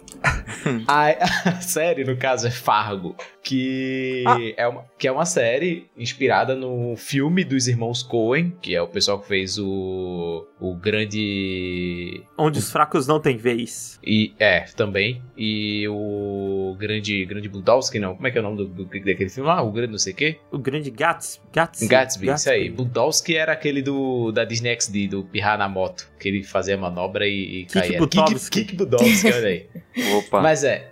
[0.88, 1.08] A,
[1.50, 4.38] a série, no caso, é Fargo, que, Ah.
[4.56, 8.88] é uma, que é uma série inspirada no filme dos irmãos Coen, que é o
[8.88, 12.24] pessoal que fez o, o grande...
[12.38, 14.00] Onde os fracos não têm vez.
[14.06, 15.22] E, é, também.
[15.38, 18.16] E o grande, grande Budowski, não.
[18.16, 19.62] Como é que é o nome do, do- daquele filme lá?
[19.62, 20.38] O grande não sei o quê?
[20.52, 21.44] O grande Gatsby.
[21.54, 22.70] Gatsby, Gatsby, isso aí.
[22.70, 27.28] Budowski era aquele do, da Disney XD, do Pirrar na Moto, que ele fazia manobra
[27.28, 28.00] e, e Kik caía.
[28.00, 28.60] Budowski.
[28.60, 29.68] Kik, Kik Budowski, olha aí.
[30.20, 30.42] Opa.
[30.42, 30.92] Mas é.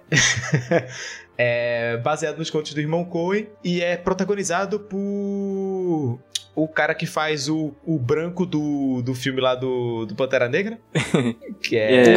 [1.38, 6.20] é baseado nos contos do irmão Coen e é protagonizado por.
[6.56, 10.80] O cara que faz o, o branco do, do filme lá do, do Pantera Negra.
[11.62, 12.14] que é.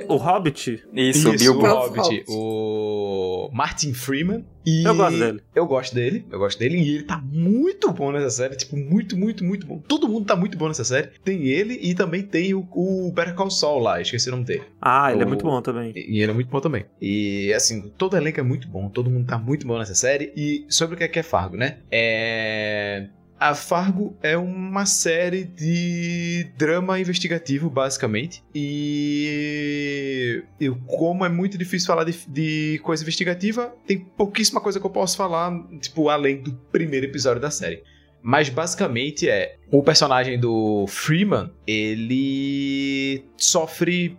[0.00, 0.06] É.
[0.08, 1.66] O Hobbit, Isso, Isso, Bilbo.
[1.66, 2.00] o Hobbit.
[2.00, 4.44] Hobbit, o Martin Freeman.
[4.64, 5.40] E Eu gosto dele.
[5.56, 6.76] Eu gosto dele, eu gosto dele.
[6.78, 9.78] E ele tá muito bom nessa série, tipo, muito, muito, muito bom.
[9.88, 11.08] Todo mundo tá muito bom nessa série.
[11.24, 14.62] Tem ele e também tem o, o Better Call Saul lá, esqueci o nome dele.
[14.80, 15.92] Ah, ele é O- muito bom também.
[15.96, 16.84] E e ele é muito bom também.
[17.00, 20.32] E assim, todo elenco é muito bom, todo mundo tá muito bom nessa série.
[20.36, 21.78] E sobre o que é que é Fargo, né?
[21.90, 23.08] É.
[23.42, 28.40] A Fargo é uma série de drama investigativo, basicamente.
[28.54, 30.44] E.
[30.60, 34.90] Eu, como é muito difícil falar de, de coisa investigativa, tem pouquíssima coisa que eu
[34.90, 37.82] posso falar, tipo, além do primeiro episódio da série.
[38.22, 39.56] Mas basicamente é.
[39.70, 44.16] O personagem do Freeman, ele sofre.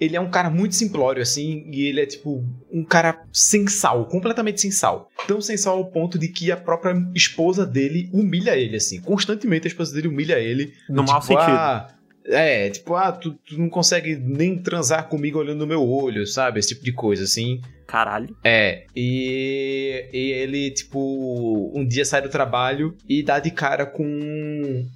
[0.00, 4.04] Ele é um cara muito simplório, assim, e ele é tipo um cara sem sal,
[4.06, 5.10] completamente sem sal.
[5.26, 9.00] Tão sem sal ao ponto de que a própria esposa dele humilha ele, assim.
[9.00, 10.72] Constantemente a esposa dele humilha ele.
[10.88, 11.56] No mau Tipo, sentido.
[11.56, 11.88] ah,
[12.26, 16.60] é, tipo, ah, tu, tu não consegue nem transar comigo olhando no meu olho, sabe?
[16.60, 17.60] Esse tipo de coisa, assim.
[17.90, 18.36] Caralho.
[18.44, 24.04] É, e, e ele, tipo, um dia sai do trabalho e dá de cara com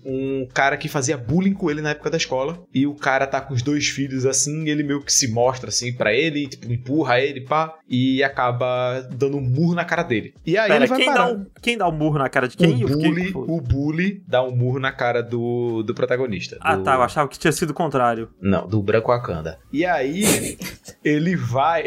[0.05, 2.63] um cara que fazia bullying com ele na época da escola.
[2.73, 5.93] E o cara tá com os dois filhos assim, ele meio que se mostra assim
[5.93, 10.33] pra ele, tipo, empurra ele, pá, e acaba dando um murro na cara dele.
[10.47, 11.27] E aí Pera, ele vai quem parar.
[11.27, 12.85] dá, um, quem dá um murro na cara de quem?
[12.85, 16.57] o, fiquei bully, o bully dá um murro na cara do, do protagonista.
[16.61, 16.95] Ah, do- tá.
[16.95, 18.29] Eu achava que tinha sido o contrário.
[18.41, 19.59] não, do Branco Wakanda.
[19.73, 20.57] E aí,
[21.05, 21.85] ele vai.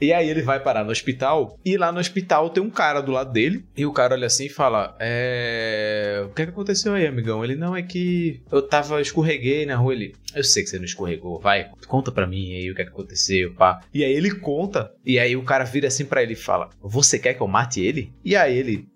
[0.00, 1.58] E aí, ele vai parar no hospital.
[1.64, 3.64] E lá no hospital tem um cara do lado dele.
[3.76, 6.24] E o cara olha assim e fala: É.
[6.26, 7.44] O que, é que aconteceu aí, amigão?
[7.44, 9.92] Ele não é que eu tava, escorreguei na rua.
[9.92, 10.14] Ele.
[10.34, 11.40] Eu sei que você não escorregou.
[11.40, 13.80] Vai, conta pra mim aí o que, é que aconteceu, pá.
[13.92, 14.92] E aí ele conta.
[15.04, 17.80] E aí o cara vira assim pra ele e fala: Você quer que eu mate
[17.80, 18.12] ele?
[18.24, 18.86] E aí ele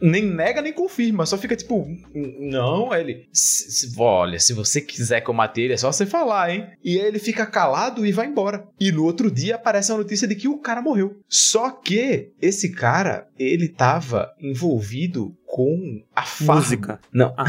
[0.00, 4.80] nem nega nem confirma, só fica tipo, não, aí ele, "Se- se- olha, se você
[4.80, 6.66] quiser que eu mate ele, é só você falar, hein?
[6.84, 8.64] E aí ele fica calado e vai embora.
[8.78, 11.20] E no outro dia aparece a notícia de que o cara morreu.
[11.28, 16.54] Só que esse cara, ele tava envolvido com a Fargo.
[16.62, 17.00] Música.
[17.12, 17.34] Não.
[17.36, 17.44] Ah.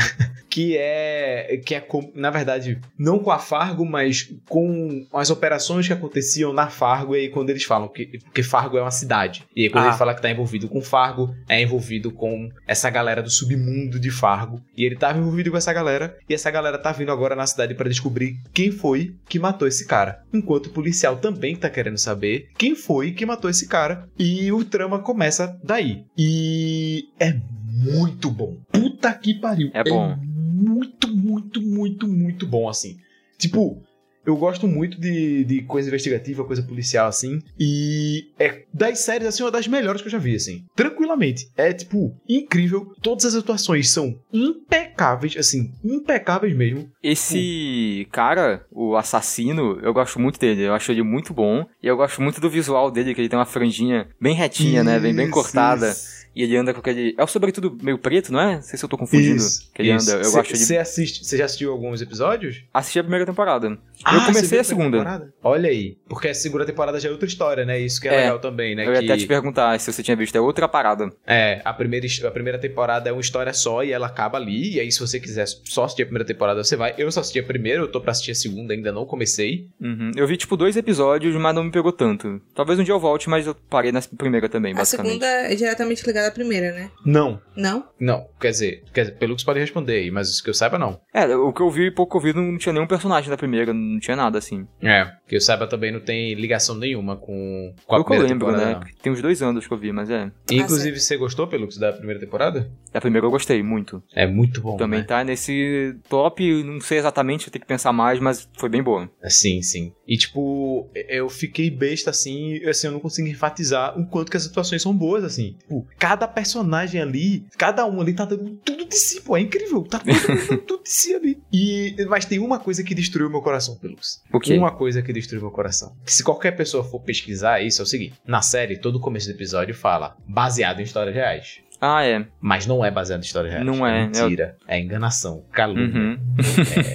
[0.50, 5.88] que é que é com- na verdade não com a Fargo, mas com as operações
[5.88, 9.46] que aconteciam na Fargo e aí quando eles falam que porque Fargo é uma cidade.
[9.56, 9.88] E aí quando Ah.
[9.90, 14.10] ele fala que tá envolvido com Fargo, é envolvido com essa galera do submundo de
[14.12, 14.62] Fargo.
[14.76, 17.76] E ele tava envolvido com essa galera e essa galera tá vindo agora na cidade
[17.76, 20.22] pra descobrir quem foi que matou esse cara.
[20.34, 24.10] Enquanto o policial também tá querendo saber quem foi que matou esse cara.
[24.18, 26.04] E o trama começa daí.
[26.18, 27.36] E é
[27.72, 28.58] muito bom.
[28.72, 29.72] Puta que pariu.
[29.74, 30.16] É bom.
[30.18, 32.98] muito, muito, muito, muito bom, assim.
[33.38, 33.82] Tipo,
[34.26, 37.42] eu gosto muito de, de coisa investigativa, coisa policial, assim.
[37.60, 40.64] E é das séries, assim, uma das melhores que eu já vi, assim.
[40.76, 41.48] Tranquilamente.
[41.58, 42.94] É, tipo, incrível.
[43.02, 46.90] Todas as atuações são impecáveis, assim, impecáveis mesmo.
[47.02, 50.64] Esse cara, o assassino, eu gosto muito dele.
[50.64, 51.66] Eu acho ele muito bom.
[51.82, 55.00] E eu gosto muito do visual dele, que ele tem uma franjinha bem retinha, né?
[55.00, 55.90] Bem, bem Isso, cortada.
[55.90, 56.21] isso.
[56.36, 57.14] E ele anda com aquele.
[57.18, 58.56] É o sobretudo meio preto, não é?
[58.56, 59.36] Não sei se eu tô confundindo.
[59.36, 60.10] Isso, que ele isso.
[60.12, 60.20] anda.
[60.22, 60.60] Eu Cê- gosto de.
[60.60, 62.64] Você assiste, você já assistiu alguns episódios?
[62.74, 63.68] Assisti a primeira temporada.
[63.68, 64.98] eu Ah, você comecei a segunda.
[65.00, 65.34] temporada?
[65.44, 67.80] Olha aí, porque a segunda temporada já é outra história, né?
[67.80, 68.88] Isso que é, É, legal também, né?
[68.88, 69.06] eu ia que...
[69.12, 70.36] até te perguntar se você tinha visto.
[70.36, 71.10] É outra parada.
[71.28, 74.76] É, a primeira, a primeira temporada é uma história só e ela acaba ali.
[74.76, 76.94] E aí, se você quiser só assistir a primeira temporada, você vai.
[76.98, 79.68] Eu só assisti a primeira, eu tô pra assistir a segunda, ainda não comecei.
[79.82, 80.12] Uhum.
[80.16, 82.42] Eu vi, tipo, dois episódios, mas não me pegou tanto.
[82.56, 85.12] Talvez um dia eu volte, mas eu parei na primeira também, A basicamente.
[85.14, 86.92] segunda é diretamente ligada à primeira, né?
[87.06, 87.86] Não, Não?
[88.00, 88.26] não.
[88.40, 91.00] Quer dizer, quer dizer pelo que você pode responder aí, mas que eu saiba, não.
[91.14, 93.38] É, o que eu vi e pouco que eu vi não tinha nenhum personagem da
[93.38, 94.68] primeira, não tinha nada assim.
[94.82, 98.48] É, que eu saiba também não tem ligação nenhuma com, com a eu primeira lembro,
[98.48, 98.80] temporada.
[98.80, 98.86] né?
[98.86, 99.02] não.
[99.02, 100.32] Tem uns dois anos que eu vi, mas é.
[100.52, 102.72] Inclusive, você gostou, Pelux, da primeira temporada?
[102.94, 104.02] A primeira eu gostei muito.
[104.16, 104.78] É muito bom.
[104.78, 105.06] Também né?
[105.06, 109.10] tá nesse top, não sei exatamente, eu tenho que pensar mais, mas foi bem boa.
[109.26, 109.94] Sim, sim.
[110.08, 114.46] E tipo, eu fiquei besta assim, assim, eu não consigo enfatizar o quanto que as
[114.48, 115.56] atuações são boas, assim.
[115.60, 119.84] Tipo, cada personagem ali, cada um ali tá dando tudo de si, pô, é incrível.
[119.84, 121.42] Tá dando tudo de si ali.
[121.54, 124.22] E, mas tem uma coisa que destruiu meu coração, Pelux.
[124.34, 124.58] O quê?
[124.58, 125.96] Uma coisa que destruiu meu coração.
[126.06, 129.34] Que se qualquer pessoa for pesquisar isso, é o seguinte: na série, todo começo do
[129.34, 131.62] episódio fala baseado em histórias reais.
[131.82, 132.24] Ah, é.
[132.40, 133.66] Mas não é baseado em histórias reais.
[133.66, 134.56] Não é, mentira.
[134.68, 136.18] É enganação, calúnia, Uhum.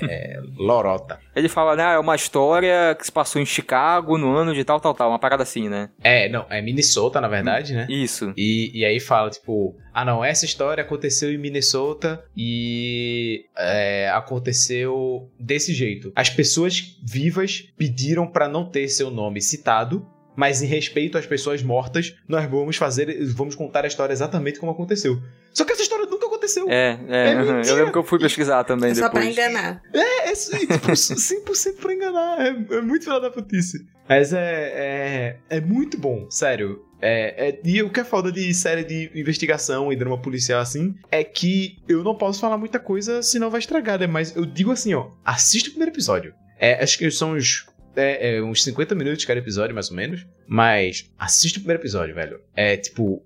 [0.08, 1.18] é lorota.
[1.34, 4.80] Ele fala, né, é uma história que se passou em Chicago no ano de tal,
[4.80, 5.10] tal, tal.
[5.10, 5.90] Uma parada assim, né?
[6.02, 7.86] É, não, é Minnesota, na verdade, né?
[7.90, 8.32] Isso.
[8.36, 15.28] E, e aí fala, tipo, ah não, essa história aconteceu em Minnesota e é, aconteceu
[15.38, 16.12] desse jeito.
[16.14, 20.06] As pessoas vivas pediram pra não ter seu nome citado,
[20.36, 24.70] mas em respeito às pessoas mortas, nós vamos fazer, vamos contar a história exatamente como
[24.72, 25.20] aconteceu.
[25.52, 26.66] Só que essa história nunca aconteceu.
[26.68, 27.62] É, é, É uhum.
[27.62, 29.36] eu lembro que eu fui pesquisar também É só pra depois.
[29.36, 29.80] enganar.
[29.94, 32.46] É, é isso aí, tipo, 100% pra enganar.
[32.46, 33.86] É, é muito filha da putice.
[34.08, 36.84] Mas é, é, é muito bom, sério.
[37.00, 40.94] É, é, e o que é foda de série de investigação e drama policial assim
[41.10, 44.06] é que eu não posso falar muita coisa senão vai estragar, né?
[44.06, 46.32] Mas eu digo assim, ó, assista o primeiro episódio.
[46.58, 47.66] É, acho que são uns,
[47.96, 50.26] é, é, uns 50 minutos cada episódio, mais ou menos.
[50.46, 52.40] Mas assista o primeiro episódio, velho.
[52.54, 53.22] É tipo.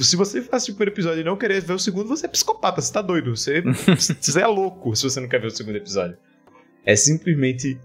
[0.00, 2.80] Se você assistir o primeiro episódio e não querer ver o segundo, você é psicopata,
[2.80, 3.34] você tá doido.
[3.36, 3.60] Você,
[4.20, 6.16] você é louco se você não quer ver o segundo episódio.
[6.86, 7.76] É simplesmente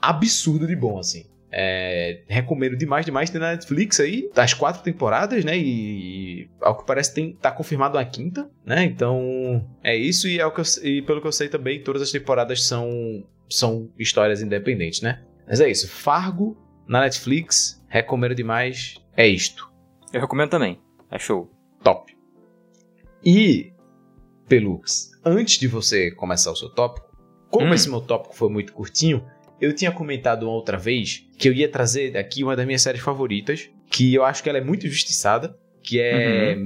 [0.00, 1.26] absurdo de bom, assim.
[1.54, 3.28] É, recomendo demais, demais.
[3.30, 5.58] Tem na Netflix aí, das quatro temporadas, né?
[5.58, 8.84] E, ao que parece tem, tá confirmado a quinta, né?
[8.84, 10.26] Então é isso.
[10.28, 10.52] E, eu-
[10.82, 13.22] e pelo que eu sei também, todas as temporadas são,
[13.56, 15.24] são histórias independentes, né?
[15.46, 15.88] Mas é isso.
[15.88, 18.94] Fargo na Netflix, recomendo demais.
[19.16, 19.70] É isto.
[20.12, 20.80] Eu recomendo também.
[21.10, 21.50] É show.
[21.82, 22.12] Top.
[23.24, 23.72] E,
[24.48, 27.10] Pelux, antes de você começar o seu tópico,
[27.50, 27.74] como Hum.
[27.74, 29.24] esse meu tópico foi muito curtinho,
[29.60, 33.00] eu tinha comentado uma outra vez que eu ia trazer aqui uma das minhas séries
[33.02, 36.56] favoritas, que eu acho que ela é muito injustiçada, que é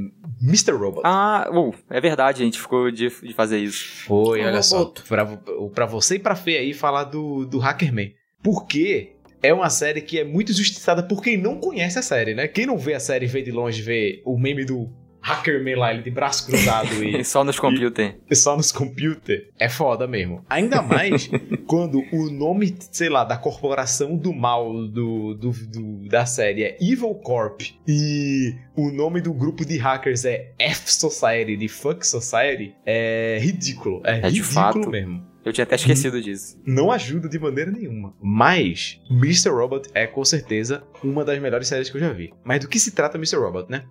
[0.43, 0.73] Mr.
[0.73, 1.03] Robot.
[1.05, 4.05] Ah, uh, é verdade, a gente ficou de, de fazer isso.
[4.05, 4.85] Foi, Um olha só.
[5.09, 5.27] Pra,
[5.75, 8.13] pra você e pra Fê aí falar do, do Hackerman.
[8.43, 12.47] Porque é uma série que é muito injustiçada por quem não conhece a série, né?
[12.47, 14.91] Quem não vê a série e vê de longe, vê o meme do
[15.27, 18.17] Hackerman lá, ele de braço cruzado e Só nos computer.
[18.33, 20.45] só nos computers, é foda mesmo.
[20.49, 21.29] Ainda mais
[21.67, 26.77] quando o nome, sei lá, da corporação do mal do, do, do- da série é
[26.81, 32.75] Evil Corp e o nome do grupo de hackers é F Society, de Fuck Society,
[32.87, 34.01] é ridículo.
[34.05, 34.91] É, É de ridículo fato.
[34.91, 35.27] mesmo.
[35.45, 36.61] Eu tinha até esquecido disso.
[36.67, 38.13] Não ajuda de maneira nenhuma.
[38.21, 39.51] Mas Mr.
[39.51, 42.33] Robot é com certeza uma das melhores séries que eu já vi.
[42.45, 43.37] Mas do que se trata Mr.
[43.37, 43.85] Robot, né?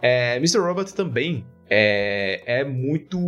[0.00, 0.58] É, Mr.
[0.58, 3.18] Robot também é, é muito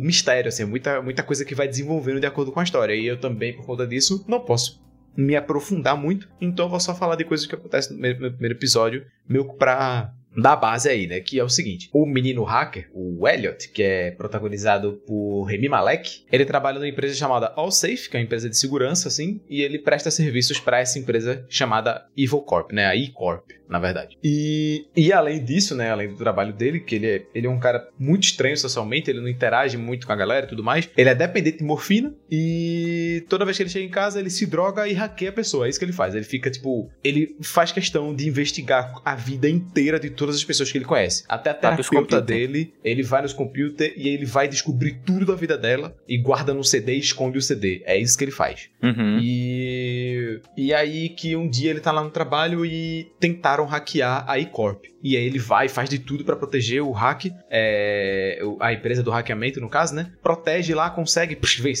[0.00, 2.94] mistério, assim, é muita, muita coisa que vai desenvolvendo de acordo com a história.
[2.94, 4.84] E eu também, por conta disso, não posso
[5.16, 6.28] me aprofundar muito.
[6.40, 10.56] Então eu vou só falar de coisas que acontecem no primeiro, episódio, meio pra dar
[10.56, 11.20] base aí, né?
[11.20, 16.24] Que é o seguinte: o menino hacker, o Elliot, que é protagonizado por Remy Malek,
[16.30, 19.78] ele trabalha numa empresa chamada AllSafe, que é uma empresa de segurança, assim, e ele
[19.78, 22.86] presta serviços para essa empresa chamada Evil Corp, né?
[22.86, 24.16] A E-Corp, na verdade.
[24.22, 25.90] E, e além disso, né?
[25.90, 29.20] Além do trabalho dele, que ele é, ele é um cara muito estranho socialmente, ele
[29.20, 33.24] não interage muito com a galera e tudo mais, ele é dependente de morfina e
[33.28, 35.66] toda vez que ele chega em casa, ele se droga e hackeia a pessoa.
[35.66, 36.14] É isso que ele faz.
[36.14, 40.70] Ele fica, tipo, ele faz questão de investigar a vida inteira de todas as pessoas
[40.70, 41.24] que ele conhece.
[41.28, 45.34] Até a Tá terapeuta dele, ele vai nos computers e ele vai descobrir tudo da
[45.34, 47.82] vida dela e guarda no CD e esconde o CD.
[47.84, 48.68] É isso que ele faz.
[48.82, 49.18] Uhum.
[49.20, 54.36] E, e aí que um dia ele tá lá no trabalho e tentaram hackear a
[54.38, 54.84] E-Corp.
[55.08, 59.02] E aí ele vai e faz de tudo pra proteger o hack, é, a empresa
[59.04, 60.10] do hackeamento, no caso, né?
[60.20, 61.38] Protege lá, consegue,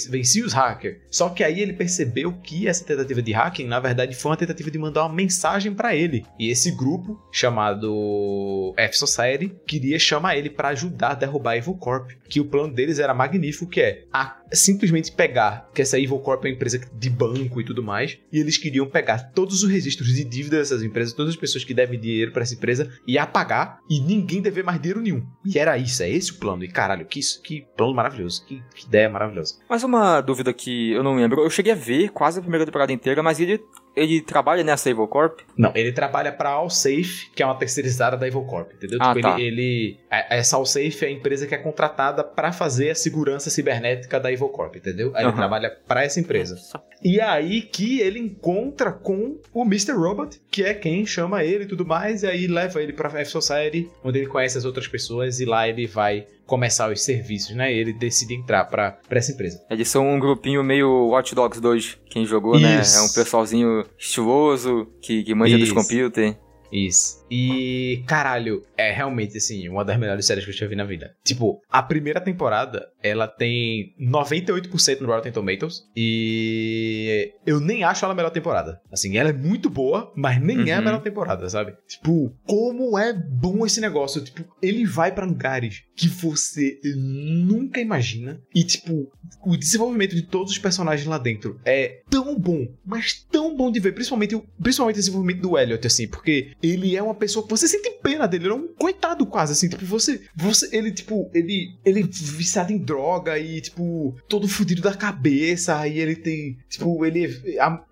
[0.08, 0.98] venci os hackers.
[1.10, 4.70] Só que aí ele percebeu que essa tentativa de hacking, na verdade, foi uma tentativa
[4.70, 6.24] de mandar uma mensagem pra ele.
[6.38, 11.74] E esse grupo, chamado F Society, queria chamar ele pra ajudar a derrubar a Evil
[11.74, 12.10] Corp.
[12.28, 16.44] Que o plano deles era magnífico, que é a- simplesmente pegar, que essa Evil Corp
[16.44, 20.08] é uma empresa de banco e tudo mais, e eles queriam pegar todos os registros
[20.14, 23.78] de dívida dessas empresas, todas as pessoas que devem dinheiro pra essa empresa, e apagar,
[23.88, 25.24] e ninguém dever mais dinheiro nenhum.
[25.44, 26.64] E era isso, é esse o plano.
[26.64, 29.54] E caralho, que, isso, que plano maravilhoso, que, que ideia maravilhosa.
[29.68, 31.42] Mas uma dúvida que eu não lembro.
[31.42, 33.60] Eu cheguei a ver quase a primeira temporada inteira, mas ele,
[33.94, 35.40] ele trabalha nessa Evil Corp?
[35.56, 38.98] Não, ele trabalha pra AllSafe, que é uma terceirizada da Evil Corp, entendeu?
[39.00, 39.38] Ah, tipo, tá.
[39.40, 43.50] ele, ele- a- essa AllSafe é a empresa que é contratada pra fazer a segurança
[43.50, 45.12] cibernética da Evil Corp, entendeu?
[45.14, 45.36] Aí ele Aham.
[45.36, 46.56] trabalha pra essa empresa.
[47.02, 49.92] E é aí que ele encontra com o Mr.
[49.92, 53.30] Robot, que é quem chama ele e tudo mais, e aí leva ele pra F
[53.30, 57.72] Society, onde ele conhece as outras pessoas, e lá ele vai começar os serviços, né?
[57.72, 59.62] Ele decide entrar pra, pra essa empresa.
[59.68, 62.80] Eles são um grupinho meio Watch Dogs 2, quem jogou, né?
[62.80, 62.98] Isso.
[62.98, 65.74] É um pessoalzinho estiloso, que, que manja dos Isso.
[65.74, 66.36] computer.
[66.72, 67.24] Isso.
[67.30, 71.14] E, caralho, é realmente, assim, uma das melhores séries que eu já vi na vida.
[71.24, 75.82] Tipo, a primeira temporada, ela tem 98% no Rotten Tomatoes.
[75.96, 78.80] E eu nem acho ela a melhor temporada.
[78.92, 80.84] Assim, ela é muito boa, mas nem é a Uhum.
[80.84, 81.74] melhor temporada, sabe?
[81.88, 84.22] Tipo, como é bom esse negócio.
[84.22, 88.40] Tipo, ele vai pra lugares que você nunca imagina.
[88.54, 89.10] E, tipo,
[89.44, 93.80] o desenvolvimento de todos os personagens lá dentro é tão bom, mas tão bom de
[93.80, 93.92] ver.
[93.92, 97.66] Principalmente, o- principalmente o desenvolvimento do Elliot, assim, porque ele é uma pessoa que você
[97.66, 101.76] sente pena dele, ele é um coitado quase, assim, tipo, você, você, ele, tipo, ele,
[101.84, 107.42] ele viciado em droga e, tipo, todo fudido da cabeça, aí ele tem, tipo, ele,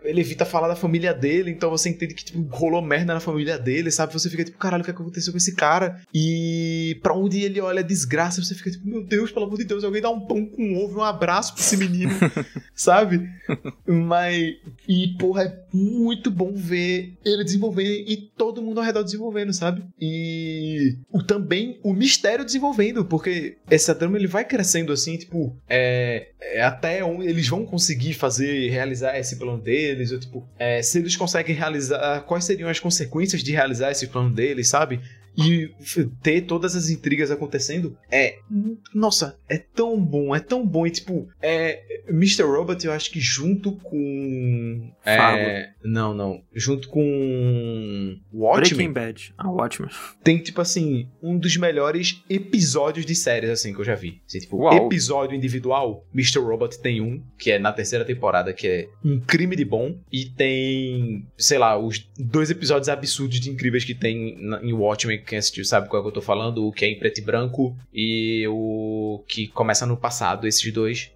[0.05, 3.59] ele evita falar da família dele, então você entende que, tipo, rolou merda na família
[3.59, 4.13] dele, sabe?
[4.13, 6.01] Você fica, tipo, caralho, o que aconteceu com esse cara?
[6.15, 9.65] E pra onde ele olha a desgraça, você fica, tipo, meu Deus, pelo amor de
[9.65, 12.13] Deus, alguém dá um pão com ovo, um abraço pra esse menino,
[12.75, 13.29] sabe?
[13.87, 14.55] Mas,
[14.89, 19.85] e, porra, é muito bom ver ele desenvolver e todo mundo ao redor desenvolvendo, sabe?
[20.01, 26.29] E o, também o mistério desenvolvendo, porque essa trama ele vai crescendo assim, tipo, é,
[26.41, 30.99] é até onde eles vão conseguir fazer, realizar esse plano deles, ou tipo, é, se
[30.99, 35.01] eles conseguem realizar, quais seriam as consequências de realizar esse plano deles, sabe?
[35.37, 35.71] E
[36.23, 38.39] ter todas as intrigas acontecendo é.
[38.95, 40.87] Nossa, é tão bom, é tão bom.
[40.87, 41.83] E tipo, é.
[42.09, 42.43] Mr.
[42.43, 44.91] Robot, eu acho que junto com.
[45.05, 46.43] É, não, não.
[46.55, 48.19] Junto com.
[48.33, 48.93] Watchmen.
[48.93, 49.35] Breaking Bad.
[49.39, 49.91] Ah, Watchmen.
[50.23, 54.21] Tem, tipo assim, um dos melhores episódios de séries, assim, que eu já vi.
[54.27, 54.87] Assim, tipo, Uau.
[54.87, 56.39] episódio individual, Mr.
[56.39, 59.99] Robot tem um, que é na terceira temporada, que é um crime de bom.
[60.13, 65.24] E tem, sei lá, os dois episódios absurdos de incríveis que tem em Watchmen.
[65.25, 66.67] Quem assistiu sabe qual é que eu tô falando.
[66.67, 70.47] O que é em preto e branco e o que começa no passado.
[70.47, 71.11] Esses dois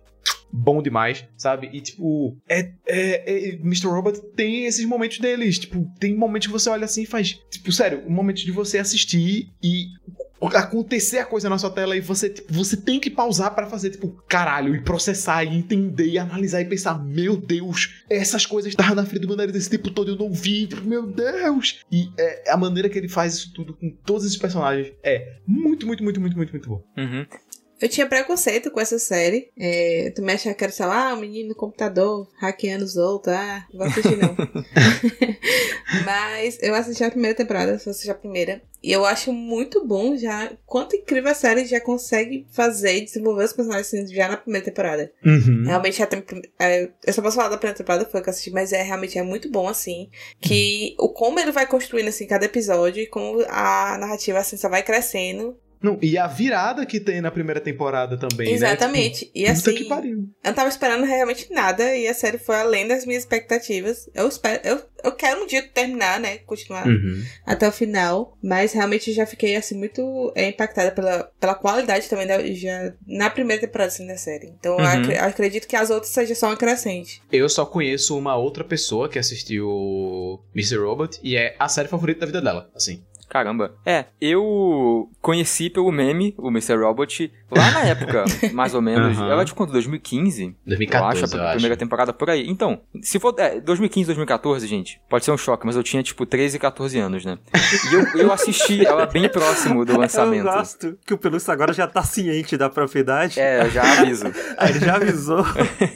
[0.51, 1.69] bom demais, sabe?
[1.73, 3.87] E, tipo, é, é, é- Mr.
[3.87, 5.59] Robot tem esses momentos deles.
[5.59, 7.39] Tipo, tem momentos que você olha assim e faz.
[7.51, 9.89] Tipo, sério, um momento de você assistir e
[10.41, 13.91] acontecer a coisa na sua tela e você, tipo, você tem que pausar pra fazer,
[13.91, 18.95] tipo, caralho, e processar, e entender, e analisar e pensar, meu Deus, essas coisas estavam
[18.95, 21.81] na frente do meu nariz esse tempo todo eu não vi, tipo, meu Deus!
[21.91, 25.87] E é, a maneira que ele faz isso tudo com todos esses personagens é muito,
[25.87, 26.85] muito, muito, muito, muito, muito bom.
[26.97, 27.27] Uhum.
[27.81, 29.51] Eu tinha preconceito com essa série.
[29.57, 33.35] É, também achava que era, sei lá, um menino no computador, hackeando os outros.
[33.35, 34.37] Ah, não vou assistir não.
[36.05, 38.61] Mas eu assisti a primeira temporada, só assisti a primeira.
[38.83, 40.53] E eu acho muito bom já.
[40.65, 44.65] Quanto incrível a série já consegue fazer e desenvolver os personagens assim, já na primeira
[44.65, 45.13] temporada.
[45.25, 45.65] Uhum.
[45.65, 46.23] Realmente, já tem,
[46.61, 49.19] é, eu só posso falar da primeira temporada, foi que eu assisti, mas é realmente
[49.19, 50.11] é muito bom, assim.
[50.41, 54.69] Que o como ele vai construindo, assim, cada episódio e como a narrativa, assim, só
[54.69, 55.57] vai crescendo.
[55.81, 59.25] Não, e a virada que tem na primeira temporada também, Exatamente.
[59.27, 59.31] né?
[59.35, 59.63] e Tipo, assim.
[59.63, 60.17] Puta que pariu.
[60.43, 64.09] Eu não tava esperando realmente nada e a série foi além das minhas expectativas.
[64.15, 66.39] Eu espero, eu, eu quero um dia terminar, né?
[66.39, 67.23] Continuar Uhum.
[67.47, 68.37] até o final.
[68.43, 73.31] Mas realmente já fiquei assim muito é, impactada pela, pela qualidade também da, já na
[73.31, 74.49] primeira temporada assim, da série.
[74.59, 74.87] Então eu Uhum.
[74.87, 77.23] acre- eu acredito que as outras sejam só uma crescente.
[77.31, 80.77] Eu só conheço uma outra pessoa que assistiu Mr.
[80.79, 83.03] Robot e é a série favorita da vida dela, assim.
[83.29, 83.75] Caramba.
[83.85, 86.77] É, eu conheci pelo meme o Mr.
[86.77, 89.19] Robot lá na época, mais ou menos.
[89.19, 89.31] Aham.
[89.31, 89.73] Ela é de quanto?
[89.73, 90.57] 2015?
[90.67, 92.49] 2014, eu acho, a primeira temporada por aí.
[92.49, 96.25] Então, se for é, 2015, 2014, gente, pode ser um choque, mas eu tinha tipo
[96.25, 97.39] 13, 14 anos, né?
[97.91, 100.45] E eu, eu assisti ela bem próximo do Eu lançamento.
[100.45, 103.39] gosto que o Pelúcio agora já tá ciente da propriedade.
[103.39, 104.25] É, eu já aviso.
[104.57, 105.45] Aí ele já avisou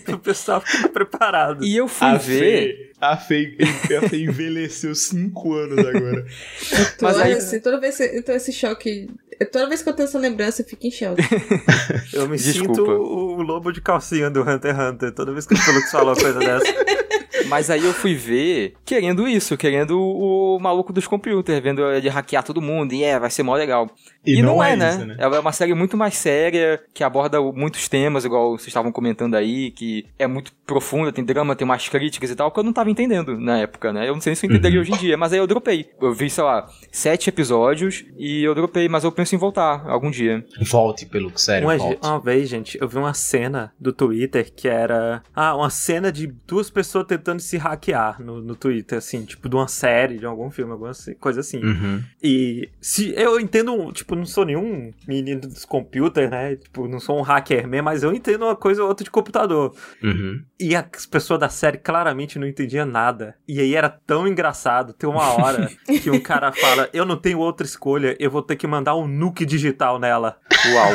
[0.04, 1.64] pro pessoal ficar preparado.
[1.64, 2.91] E eu fui A ver.
[3.02, 3.56] A, Fê,
[4.00, 6.24] a Fê envelheceu 5 anos agora.
[6.70, 9.08] Mas Toda- aí- assim, toda vez que então esse choque.
[9.50, 11.20] Toda vez que eu tenho essa lembrança, eu fico em choque.
[12.14, 12.74] Eu me Desculpa.
[12.74, 15.90] sinto o o lobo de calcinha do Hunter x Hunter toda vez que o Pelux
[15.90, 16.64] fala uma coisa dessa.
[17.48, 22.42] Mas aí eu fui ver querendo isso, querendo o, maluco dos computers, vendo ele hackear
[22.44, 23.90] todo mundo, e é, vai ser mó legal.
[24.24, 24.90] E E, não, não é, é né?
[24.90, 25.16] isso, né?
[25.18, 29.34] Ela é uma série muito mais séria, que aborda muitos temas, igual vocês estavam comentando
[29.34, 32.72] aí, que é muito profunda, tem drama, tem umas críticas e tal, que eu não
[32.72, 34.08] tava entendendo na época, né?
[34.08, 34.82] Eu não sei se eu entenderia Uhum.
[34.82, 35.88] hoje em dia, mas aí eu dropei.
[36.00, 40.10] Eu vi, sei lá, sete episódios e eu dropei, mas eu penso em voltar algum
[40.10, 40.44] dia.
[40.62, 41.98] Volte pelo sério, Uma, volte.
[42.06, 45.22] uma vez, gente, eu vi uma cena do Twitter que era.
[45.34, 49.56] Ah, uma cena de duas pessoas tentando se hackear no, no Twitter, assim, tipo, de
[49.56, 51.62] uma série, de algum filme, alguma coisa assim.
[51.64, 52.02] Uhum.
[52.22, 56.56] E se eu entendo, tipo, não sou nenhum menino dos computers, né?
[56.56, 59.74] Tipo, não sou um hacker mesmo, mas eu entendo uma coisa ou outra de computador.
[60.02, 60.42] Uhum.
[60.58, 63.34] E as pessoas da série claramente não entendiam nada.
[63.48, 64.92] E aí era tão engraçado.
[64.92, 65.70] Tem uma hora
[66.02, 69.06] que um cara fala: Eu não tenho outra escolha, eu vou ter que mandar um
[69.06, 70.38] nuke digital nela.
[70.72, 70.92] Uau.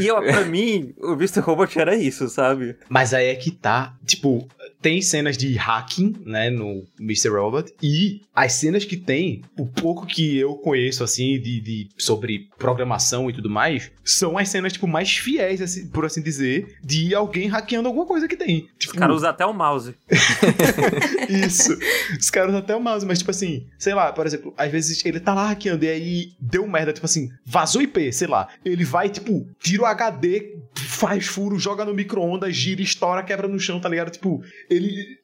[0.00, 1.40] E eu, pra mim, o Mr.
[1.40, 2.76] Robot era isso, sabe?
[2.88, 3.94] Mas aí é que tá.
[4.04, 4.48] Tipo,
[4.84, 7.30] tem cenas de hacking, né, no Mr.
[7.30, 7.72] Robot.
[7.82, 13.30] E as cenas que tem, o pouco que eu conheço, assim, de, de- sobre programação
[13.30, 17.48] e tudo mais, são as cenas, tipo, mais fiéis, assim, por assim dizer, de alguém
[17.48, 18.64] hackeando alguma coisa que tem.
[18.78, 19.94] Os Tipo, caras usam até o mouse.
[21.28, 21.76] Isso.
[22.20, 25.02] Os caras usam até o mouse, mas tipo assim, sei lá, por exemplo, às vezes
[25.06, 28.48] ele tá lá hackeando e aí deu merda, tipo assim, vazou IP, sei lá.
[28.64, 33.58] Ele vai, tipo, tira o HD, faz furo, joga no micro-ondas, gira, estoura, quebra no
[33.58, 34.10] chão, tá ligado?
[34.10, 34.42] Tipo,
[34.76, 35.23] ele.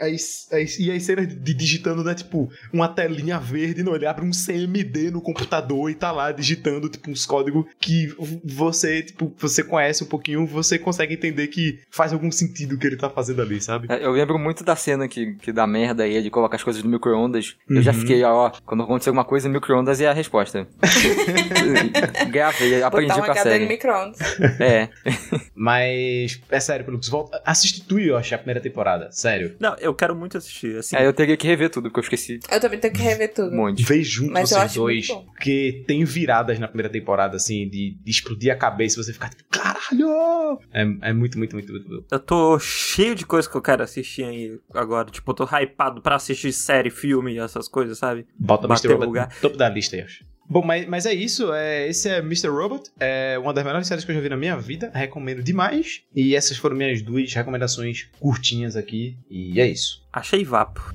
[0.00, 2.14] As, as, e as cenas de digitando, né?
[2.14, 6.88] Tipo, uma telinha verde, não, ele abre um CMD no computador e tá lá digitando,
[6.88, 12.12] tipo, uns códigos que você, tipo, você conhece um pouquinho, você consegue entender que faz
[12.12, 13.86] algum sentido o que ele tá fazendo ali, sabe?
[13.90, 16.82] É, eu lembro muito da cena que, que dá merda aí de colocar as coisas
[16.82, 17.56] no micro-ondas.
[17.68, 17.76] Uhum.
[17.76, 18.00] Eu já uhum.
[18.00, 20.66] fiquei, ó, quando acontecer alguma coisa, micro-ondas é a resposta.
[22.30, 23.66] Gravei, aprendi com a série.
[23.66, 24.18] micro-ondas.
[24.60, 24.88] É.
[25.54, 27.40] Mas, é sério, Pelux, volta.
[27.44, 29.43] Assiste tu, eu achei a primeira temporada, sério.
[29.58, 30.96] Não, eu quero muito assistir, assim.
[30.96, 32.40] É, eu teria que rever tudo, porque eu esqueci.
[32.50, 33.52] Eu também tenho que rever tudo.
[33.52, 33.82] Um monte.
[33.82, 38.52] Vê junto Mas vocês dois, porque tem viradas na primeira temporada, assim, de, de explodir
[38.52, 40.58] a cabeça e você ficar tipo, caralho!
[40.72, 42.04] É, é muito, muito, muito, muito.
[42.10, 45.10] Eu tô cheio de coisas que eu quero assistir aí agora.
[45.10, 48.26] Tipo, eu tô hypado pra assistir série, filme, essas coisas, sabe?
[48.38, 49.04] Bota Bater Mr.
[49.04, 50.24] Robot no topo da lista, eu acho.
[50.48, 51.52] Bom, mas, mas é isso.
[51.52, 52.48] É, esse é Mr.
[52.48, 52.90] Robot.
[53.00, 54.90] É uma das melhores séries que eu já vi na minha vida.
[54.94, 56.02] Recomendo demais.
[56.14, 59.16] E essas foram minhas duas recomendações curtinhas aqui.
[59.30, 60.04] E é isso.
[60.12, 60.94] Achei vapo.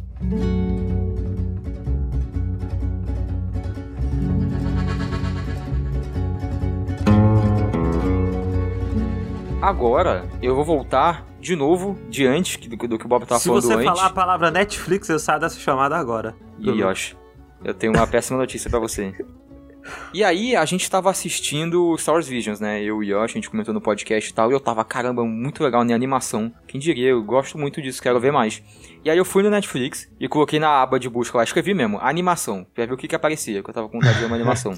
[9.61, 13.57] Agora eu vou voltar de novo de antes do, do que o Bob estava falando
[13.57, 13.67] antes.
[13.69, 16.35] Se você falar a palavra Netflix, eu saio dessa chamada agora.
[16.59, 17.15] E Yoshi,
[17.63, 19.13] eu tenho uma péssima notícia para você.
[20.13, 22.81] E aí, a gente tava assistindo Star Wars Visions, né?
[22.81, 25.23] Eu e o Yoshi, a gente comentou no podcast e tal, e eu tava, caramba,
[25.23, 26.51] muito legal na animação.
[26.67, 28.61] Quem diria, eu gosto muito disso, quero ver mais.
[29.03, 31.99] E aí eu fui no Netflix e coloquei na aba de busca lá, escrevi mesmo,
[32.01, 34.35] animação, pra ver o que que aparecia, que eu tava com vontade de ver uma
[34.35, 34.73] animação.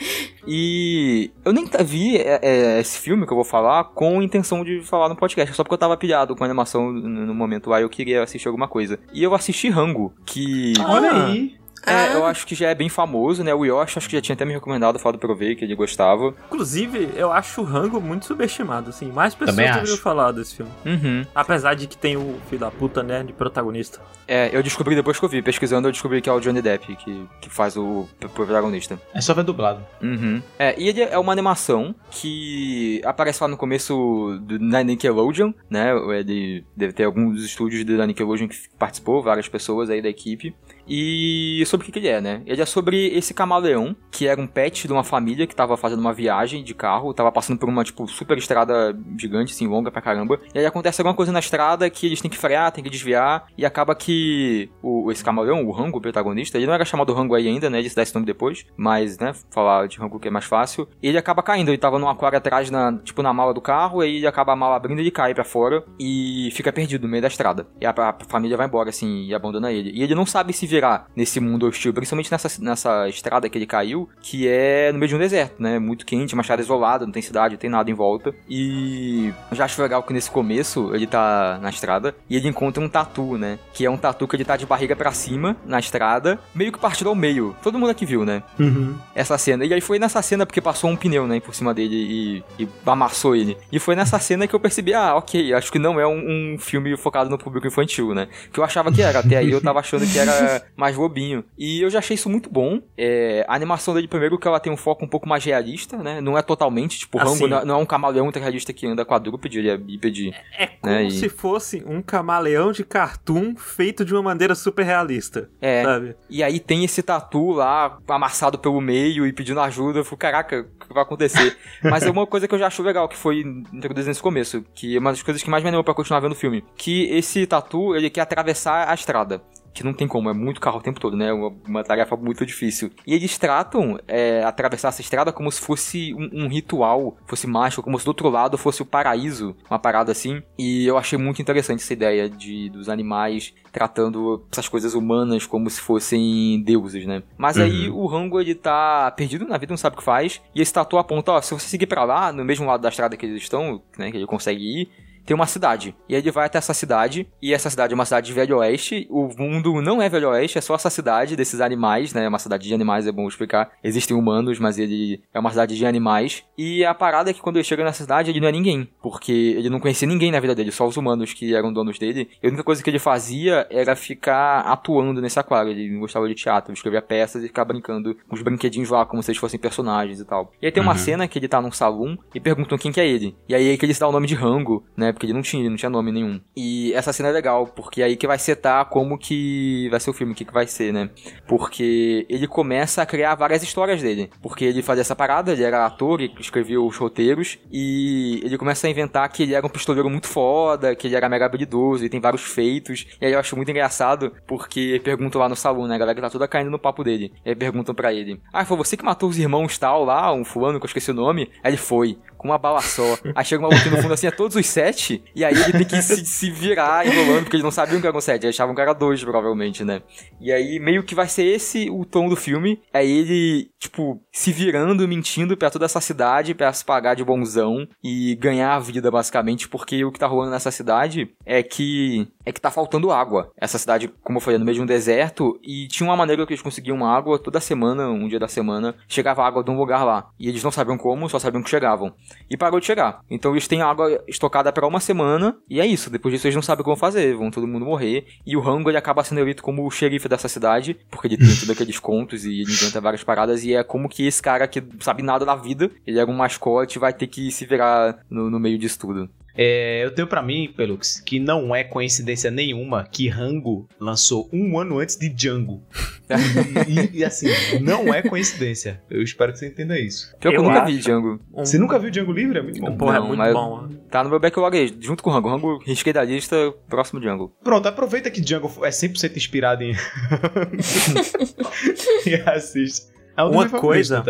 [0.46, 4.80] e eu nem vi é, é, esse filme que eu vou falar com intenção de
[4.82, 7.88] falar no podcast, só porque eu tava pilhado com a animação no momento lá, eu
[7.88, 8.98] queria assistir alguma coisa.
[9.12, 10.72] E eu assisti Rango, que...
[10.80, 11.65] Olha aí!
[11.86, 12.12] É, ah.
[12.14, 13.54] eu acho que já é bem famoso, né?
[13.54, 16.34] O Yoshi acho que já tinha até me recomendado falar do Provei, que ele gostava.
[16.46, 19.10] Inclusive, eu acho o Rango muito subestimado, assim.
[19.12, 20.72] Mais pessoas deveriam falar desse filme.
[20.84, 21.24] Uhum.
[21.34, 24.00] Apesar de que tem o filho da puta, né, de protagonista.
[24.26, 26.96] É, eu descobri depois que eu vi, pesquisando, eu descobri que é o Johnny Depp
[26.96, 29.00] que, que faz o protagonista.
[29.14, 29.84] É só ver dublado.
[30.02, 30.42] Uhum.
[30.58, 35.92] É, e ele é uma animação que aparece lá no começo do, na Nickelodeon, né?
[36.18, 40.54] Ele deve ter alguns estúdios da Nickelodeon que participou, várias pessoas aí da equipe.
[40.86, 42.42] E sobre o que, que, ele é, né?
[42.46, 46.00] Ele é sobre esse camaleão, que era um pet de uma família que tava fazendo
[46.00, 50.02] uma viagem de carro, tava passando por uma, tipo, super estrada gigante, assim, longa pra
[50.02, 50.38] caramba.
[50.54, 53.46] E aí acontece alguma coisa na estrada que eles têm que frear, têm que desviar,
[53.56, 57.34] e acaba que o, esse camaleão, o Rango, o protagonista, ele não era chamado Rango
[57.34, 57.78] aí ainda, né?
[57.78, 60.88] Ele se dá esse nome depois, mas, né, falar de Rango que é mais fácil.
[61.02, 64.16] Ele acaba caindo, ele tava num aquário atrás, na, tipo, na mala do carro, aí
[64.16, 67.22] ele acaba a mala abrindo e ele cai pra fora e fica perdido no meio
[67.22, 67.66] da estrada.
[67.80, 69.90] E a, a família vai embora, assim, e abandona ele.
[69.94, 73.66] E ele não sabe se virar nesse mundo hostil, principalmente nessa, nessa estrada que ele
[73.66, 75.78] caiu, que é no meio de um deserto, né?
[75.78, 78.34] Muito quente, uma estrada isolada, não tem cidade, não tem nada em volta.
[78.48, 82.88] E já acho legal que nesse começo ele tá na estrada e ele encontra um
[82.88, 83.58] tatu, né?
[83.72, 86.78] Que é um tatu que ele tá de barriga para cima na estrada, meio que
[86.78, 87.56] partido ao meio.
[87.62, 88.42] Todo mundo aqui viu, né?
[88.58, 88.96] Uhum.
[89.14, 89.64] Essa cena.
[89.64, 91.40] E aí foi nessa cena porque passou um pneu, né?
[91.40, 93.56] Por cima dele e, e amassou ele.
[93.72, 96.58] E foi nessa cena que eu percebi, ah, ok, acho que não é um, um
[96.58, 98.28] filme focado no público infantil, né?
[98.52, 99.20] Que eu achava que era.
[99.20, 101.44] Até aí eu tava achando que era mais bobinho.
[101.56, 102.80] E eu já achei isso muito bom.
[102.96, 106.20] É, a animação dele, primeiro, que ela tem um foco um pouco mais realista, né?
[106.20, 109.04] Não é totalmente, tipo, o Rambo assim, não, não, é um camaleão realista que anda
[109.04, 110.34] quadrúpede, ele é bípede.
[110.58, 111.10] É, é como né?
[111.10, 115.48] se fosse um camaleão de cartoon feito de uma maneira super realista.
[115.60, 115.82] É.
[115.82, 116.16] Sabe?
[116.28, 120.00] E aí tem esse tatu lá, amassado pelo meio e pedindo ajuda.
[120.00, 121.56] Eu falei, caraca, o que vai acontecer?
[121.82, 123.40] Mas é uma coisa que eu já acho legal, que foi
[123.72, 126.32] introduzida nesse começo, que é uma das coisas que mais me animou pra continuar vendo
[126.32, 126.64] o filme.
[126.76, 129.42] Que esse tatu, ele quer atravessar a estrada
[129.76, 131.30] que não tem como, é muito carro o tempo todo, né?
[131.30, 132.90] Uma, uma tarefa muito difícil.
[133.06, 137.82] E eles tratam é, atravessar essa estrada como se fosse um, um, ritual, fosse mágico,
[137.82, 140.42] como se do outro lado fosse o paraíso, uma parada assim.
[140.58, 145.68] E eu achei muito interessante essa ideia de dos animais tratando essas coisas humanas como
[145.68, 147.22] se fossem deuses, né?
[147.36, 147.62] Mas uhum.
[147.62, 150.72] aí o Rango ele tá perdido na vida, não sabe o que faz, e esse
[150.72, 153.42] tatu aponta, ó, se você seguir para lá, no mesmo lado da estrada que eles
[153.42, 154.90] estão, né, que ele consegue ir,
[155.26, 155.94] tem uma cidade.
[156.08, 158.58] E aí ele vai até essa cidade, e essa cidade é uma cidade de Velho
[158.58, 159.06] Oeste.
[159.10, 162.24] O mundo não é Velho Oeste, é só essa cidade desses animais, né?
[162.24, 163.70] É uma cidade de animais, é bom explicar.
[163.82, 166.44] Existem humanos, mas ele é uma cidade de animais.
[166.56, 168.88] E a parada é que quando ele chega na cidade, ele não é ninguém.
[169.02, 172.28] Porque ele não conhecia ninguém na vida dele, só os humanos que eram donos dele.
[172.42, 175.72] E a única coisa que ele fazia era ficar atuando nesse aquário.
[175.72, 179.30] Ele gostava de teatro, escrevia peças e ficava brincando com os brinquedinhos lá, como se
[179.30, 180.52] eles fossem personagens e tal.
[180.62, 180.98] E aí tem uma uhum.
[180.98, 183.36] cena que ele tá num salão e perguntam quem que é ele.
[183.48, 185.12] E aí é que ele se dá o nome de Rango, né?
[185.16, 186.38] Porque ele não tinha, não tinha nome nenhum.
[186.54, 190.10] E essa cena é legal, porque é aí que vai setar como que vai ser
[190.10, 191.08] o filme, o que, que vai ser, né?
[191.48, 194.30] Porque ele começa a criar várias histórias dele.
[194.42, 198.86] Porque ele fazia essa parada, ele era ator, e escrevia os roteiros, e ele começa
[198.86, 202.10] a inventar que ele era um pistoleiro muito foda, que ele era mega habilidoso, e
[202.10, 203.06] tem vários feitos.
[203.18, 205.94] E aí eu acho muito engraçado, porque perguntam lá no salão, né?
[205.94, 207.32] A galera tá toda caindo no papo dele.
[207.42, 210.44] E aí perguntam pra ele: Ah, foi você que matou os irmãos tal lá, um
[210.44, 211.50] fulano que eu esqueci o nome?
[211.64, 213.18] Aí ele foi com uma bala só.
[213.34, 216.02] Aí chega uma no fundo assim, é todos os sete, e aí ele tem que
[216.02, 218.92] se, se virar enrolando, porque eles não sabiam que eram sete, eles achavam que era
[218.92, 220.02] dois, provavelmente, né?
[220.40, 224.52] E aí meio que vai ser esse o tom do filme, é ele, tipo, se
[224.52, 229.10] virando, mentindo pra toda essa cidade, pra se pagar de bonzão e ganhar a vida,
[229.10, 233.50] basicamente, porque o que tá rolando nessa cidade é que é que tá faltando água.
[233.60, 236.46] Essa cidade, como eu falei, é no meio de um deserto, e tinha uma maneira
[236.46, 240.04] que eles conseguiam água toda semana, um dia da semana, chegava água de um lugar
[240.04, 240.28] lá.
[240.38, 242.14] E eles não sabiam como, só sabiam que chegavam
[242.48, 243.20] e parou de chegar.
[243.30, 246.10] Então eles têm água estocada para uma semana e é isso.
[246.10, 248.26] Depois disso eles não sabem como fazer, vão todo mundo morrer.
[248.46, 251.48] E o Rango ele acaba sendo eleito como o xerife dessa cidade, porque ele tem
[251.56, 253.64] todos aqueles contos e ele inventa várias paradas.
[253.64, 256.98] E é como que esse cara que sabe nada da vida, ele era um mascote,
[256.98, 259.28] vai ter que se virar no, no meio disso tudo.
[259.56, 264.78] É, eu tenho para mim, Pelux, que não é coincidência nenhuma que Rango lançou um
[264.78, 265.82] ano antes de Django.
[266.86, 267.48] e, e, assim,
[267.80, 269.00] não é coincidência.
[269.08, 270.36] Eu espero que você entenda isso.
[270.38, 271.40] Pior que eu, eu nunca vi Django.
[271.54, 272.58] Você nunca viu Django Livre?
[272.58, 272.96] É muito bom.
[272.96, 273.88] Porra, é muito bom.
[274.10, 275.48] Tá no meu backlog aí, junto com o Rango.
[275.48, 277.54] Rango risquei da lista, próximo Django.
[277.62, 279.94] Pronto, aproveita que Django é 100% inspirado em...
[282.26, 283.15] e assiste.
[283.36, 284.24] É uma coisa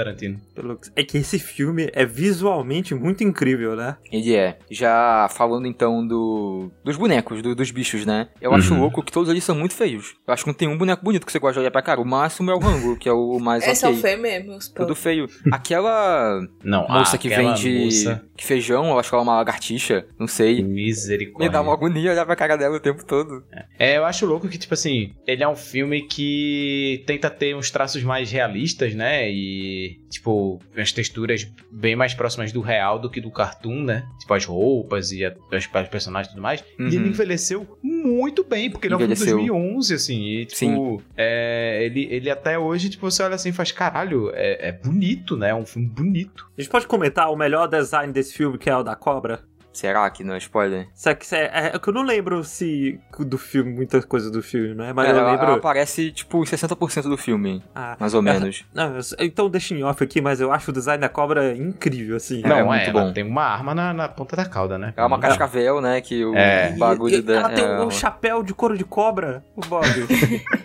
[0.95, 3.97] é que esse filme é visualmente muito incrível, né?
[4.11, 4.59] Ele é.
[4.71, 8.29] Já falando então do dos bonecos, do, dos bichos, né?
[8.41, 8.57] Eu uhum.
[8.57, 10.15] acho louco que todos eles são muito feios.
[10.27, 12.01] Eu acho que não tem um boneco bonito que você gosta de olhar pra cara.
[12.01, 13.93] O máximo é o Rango, que é o mais Eles okay.
[13.93, 14.59] são feios mesmo.
[14.75, 15.29] Tudo feio.
[15.53, 18.23] Aquela não, moça que vende moça...
[18.39, 20.63] feijão, eu acho que ela é uma lagartixa, não sei.
[20.63, 21.47] Misericórdia.
[21.47, 23.45] Me dá uma agonia olhar pra cara dela o tempo todo.
[23.79, 27.71] É, eu acho louco que, tipo assim, ele é um filme que tenta ter uns
[27.71, 29.31] traços mais realistas, né?
[29.31, 34.07] E, tipo, as texturas bem mais próximas do real do que do cartoon, né?
[34.19, 36.65] Tipo, as roupas e as, as personagens e tudo mais.
[36.79, 36.89] Uhum.
[36.89, 40.25] E ele envelheceu muito bem, porque ele é um filme de 2011, assim.
[40.25, 41.01] E, tipo, Sim.
[41.17, 45.37] É, ele, ele até hoje, tipo, você olha assim e faz, caralho, é, é bonito,
[45.37, 45.51] né?
[45.51, 46.49] É um filme bonito.
[46.57, 49.45] A gente pode comentar o melhor design desse filme, que é o da cobra?
[49.77, 50.89] Será que não é spoiler?
[50.95, 54.75] Só que é, é que eu não lembro se do filme, muitas coisas do filme,
[54.75, 54.91] né?
[54.95, 55.45] Mas é, eu lembro.
[55.45, 57.63] Ela aparece, tipo, em 60% do filme.
[57.75, 58.65] Ah, mais ou menos.
[58.73, 62.41] Não, então deixa em off aqui, mas eu acho o design da cobra incrível, assim.
[62.41, 63.13] Não, é, muito bom.
[63.13, 64.95] tem uma arma na, na, ponta da cauda, né?
[64.97, 66.01] É uma cascavel, né?
[66.01, 66.73] Que o é.
[66.73, 67.35] bagulho da.
[67.35, 69.87] Ela tem um chapéu de couro de cobra, o Bob.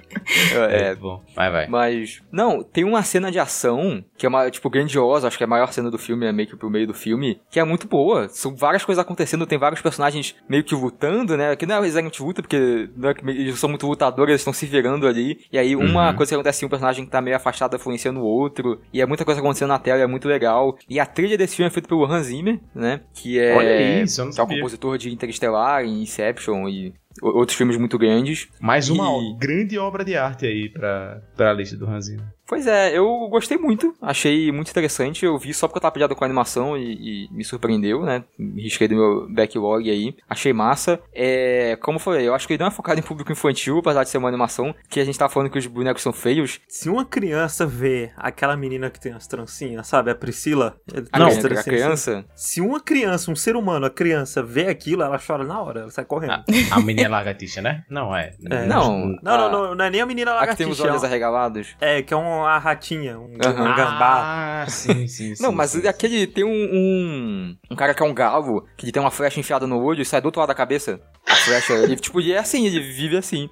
[0.70, 1.22] é, bom.
[1.36, 1.68] Vai, vai.
[1.68, 2.22] Mas.
[2.32, 5.50] Não, tem uma cena de ação que é uma, tipo, grandiosa, acho que é a
[5.50, 8.30] maior cena do filme, é meio que pro meio do filme, que é muito boa.
[8.30, 11.56] São várias coisas acontecendo, tem vários personagens meio que lutando, né?
[11.56, 14.66] Que não é exatamente luta, porque não é, eles são muito lutadores, eles estão se
[14.66, 15.40] virando ali.
[15.52, 16.16] E aí uma uhum.
[16.16, 18.82] coisa que acontece, um personagem que tá meio afastado influenciando o outro.
[18.94, 20.78] E é muita coisa acontecendo na tela, é muito legal.
[20.90, 23.02] E a trilha desse filme é feita pelo Hans Zimmer, né?
[23.14, 24.56] Que é, Olha isso, eu não sabia.
[24.56, 28.48] é o compositor de Interstellar, Inception e outros filmes muito grandes.
[28.60, 29.38] Mais uma e...
[29.38, 32.26] grande obra de arte aí pra, pra lista do Hans Zimmer.
[32.52, 35.24] Pois é, eu gostei muito, achei muito interessante.
[35.24, 38.26] Eu vi só porque eu tava pedido com a animação e, e, me surpreendeu, né?
[38.38, 41.00] Me risquei do meu backlog aí, achei massa.
[41.14, 44.04] É, como eu falei, eu acho que ele não é focado em público infantil, apesar
[44.04, 46.60] de ser uma animação, que a gente tá falando que os bonecos são feios.
[46.68, 50.12] Se uma criança vê aquela menina que tem as trancinhas, sabe?
[50.12, 50.76] A Priscila.
[51.10, 52.26] A, não, criança, a criança.
[52.36, 55.90] Se uma criança, um ser humano, a criança vê aquilo, ela chora na hora, ela
[55.90, 56.34] sai correndo.
[56.34, 57.86] A, a menina lagartixa, né?
[57.90, 58.34] Não é.
[58.50, 60.52] é não, não, não, não, não, é nem a menina lagartixa.
[60.52, 61.78] A que tem os olhos arregalados.
[61.80, 63.72] É, que é um uma ratinha, um, uhum.
[63.72, 64.64] um gambá.
[64.64, 65.44] Ah, sim, sim, sim.
[65.44, 67.76] Não, mas sim, aquele tem um, um, um.
[67.76, 70.22] cara que é um galo, que ele tem uma flecha enfiada no olho e sai
[70.22, 71.02] do outro lado da cabeça.
[71.28, 73.50] A flecha, ele, tipo, é assim, ele vive assim.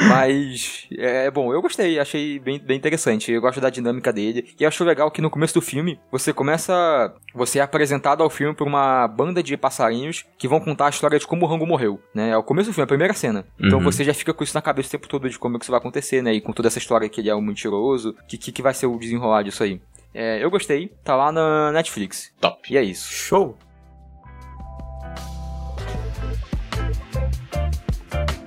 [0.00, 3.32] Mas, é bom, eu gostei, achei bem, bem interessante.
[3.32, 4.48] Eu gosto da dinâmica dele.
[4.58, 7.14] E acho legal que no começo do filme, você começa.
[7.34, 11.18] Você é apresentado ao filme por uma banda de passarinhos que vão contar a história
[11.18, 12.30] de como o Rango morreu, né?
[12.30, 13.44] É o começo do filme, a primeira cena.
[13.58, 13.84] Então uhum.
[13.84, 15.72] você já fica com isso na cabeça o tempo todo de como é que isso
[15.72, 16.32] vai acontecer, né?
[16.32, 18.86] E com toda essa história que ele é um mentiroso, que, que, que vai ser
[18.86, 19.80] o desenrolar disso aí.
[20.14, 22.32] É, eu gostei, tá lá na Netflix.
[22.40, 22.72] Top.
[22.72, 23.12] E é isso.
[23.12, 23.56] Show!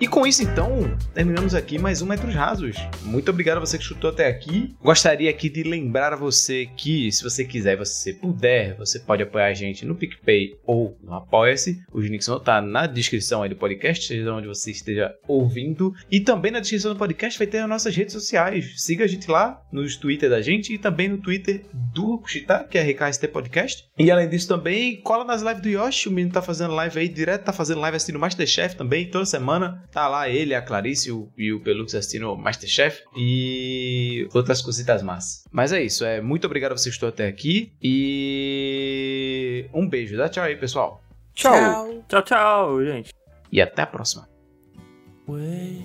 [0.02, 2.76] E com isso, então, terminamos aqui mais um Metros Rasos.
[3.04, 4.76] Muito obrigado a você que escutou até aqui.
[4.82, 9.46] Gostaria aqui de lembrar a você que, se você quiser, você puder, você pode apoiar
[9.46, 11.84] a gente no PicPay ou no Apoia-se.
[11.94, 15.94] Os links vão estar na descrição aí do podcast, seja onde você esteja ouvindo.
[16.10, 18.82] E também na descrição do podcast vai ter as nossas redes sociais.
[18.82, 21.62] Siga a gente lá nos Twitter da gente e também no Twitter
[21.94, 23.86] do Rokushita, que é RKST Podcast.
[24.00, 27.08] E além disso também, cola nas lives do Yoshi, o menino tá fazendo live aí
[27.08, 29.91] direto, tá fazendo live assistindo Masterchef também, toda semana.
[29.92, 35.44] Tá lá ele, a Clarice o, e o Pelux assistindo Masterchef e outras cositas más.
[35.52, 40.16] Mas é isso, é muito obrigado a você que estou até aqui e um beijo.
[40.16, 41.04] Dá tchau aí, pessoal.
[41.34, 42.04] Tchau.
[42.08, 43.14] Tchau, tchau, gente.
[43.52, 44.30] E até a próxima.
[45.28, 45.84] Wake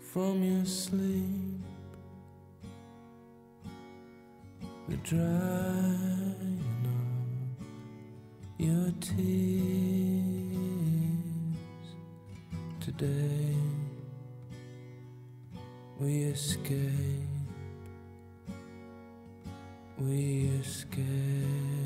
[0.00, 1.60] from your sleep,
[5.02, 6.60] drying
[8.58, 10.03] your tears
[12.98, 13.56] today.
[15.98, 16.70] We escape,
[19.98, 21.83] we escape.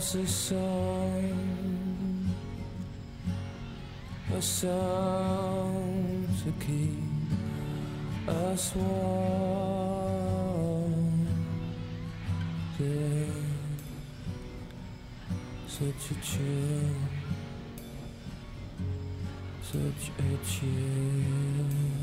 [0.00, 1.36] Us a song,
[4.34, 9.66] a song to keep us warm.
[12.78, 13.28] There's
[15.68, 16.96] such a chill,
[19.62, 21.99] such a chill.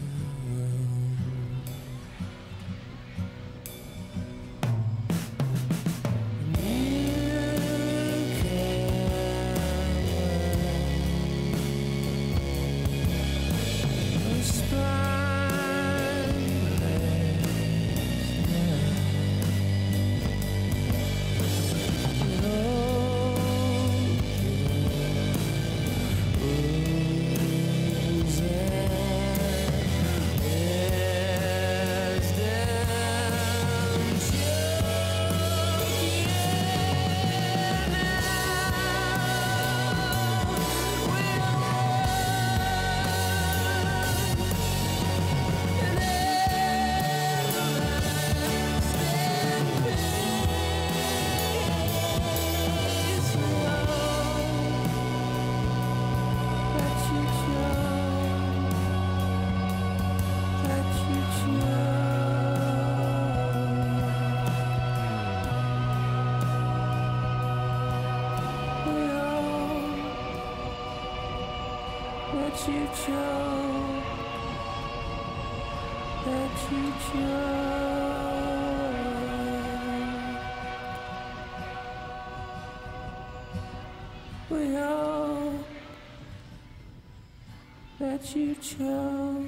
[88.18, 89.45] That you choke,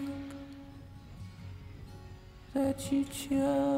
[2.53, 3.68] that you chose.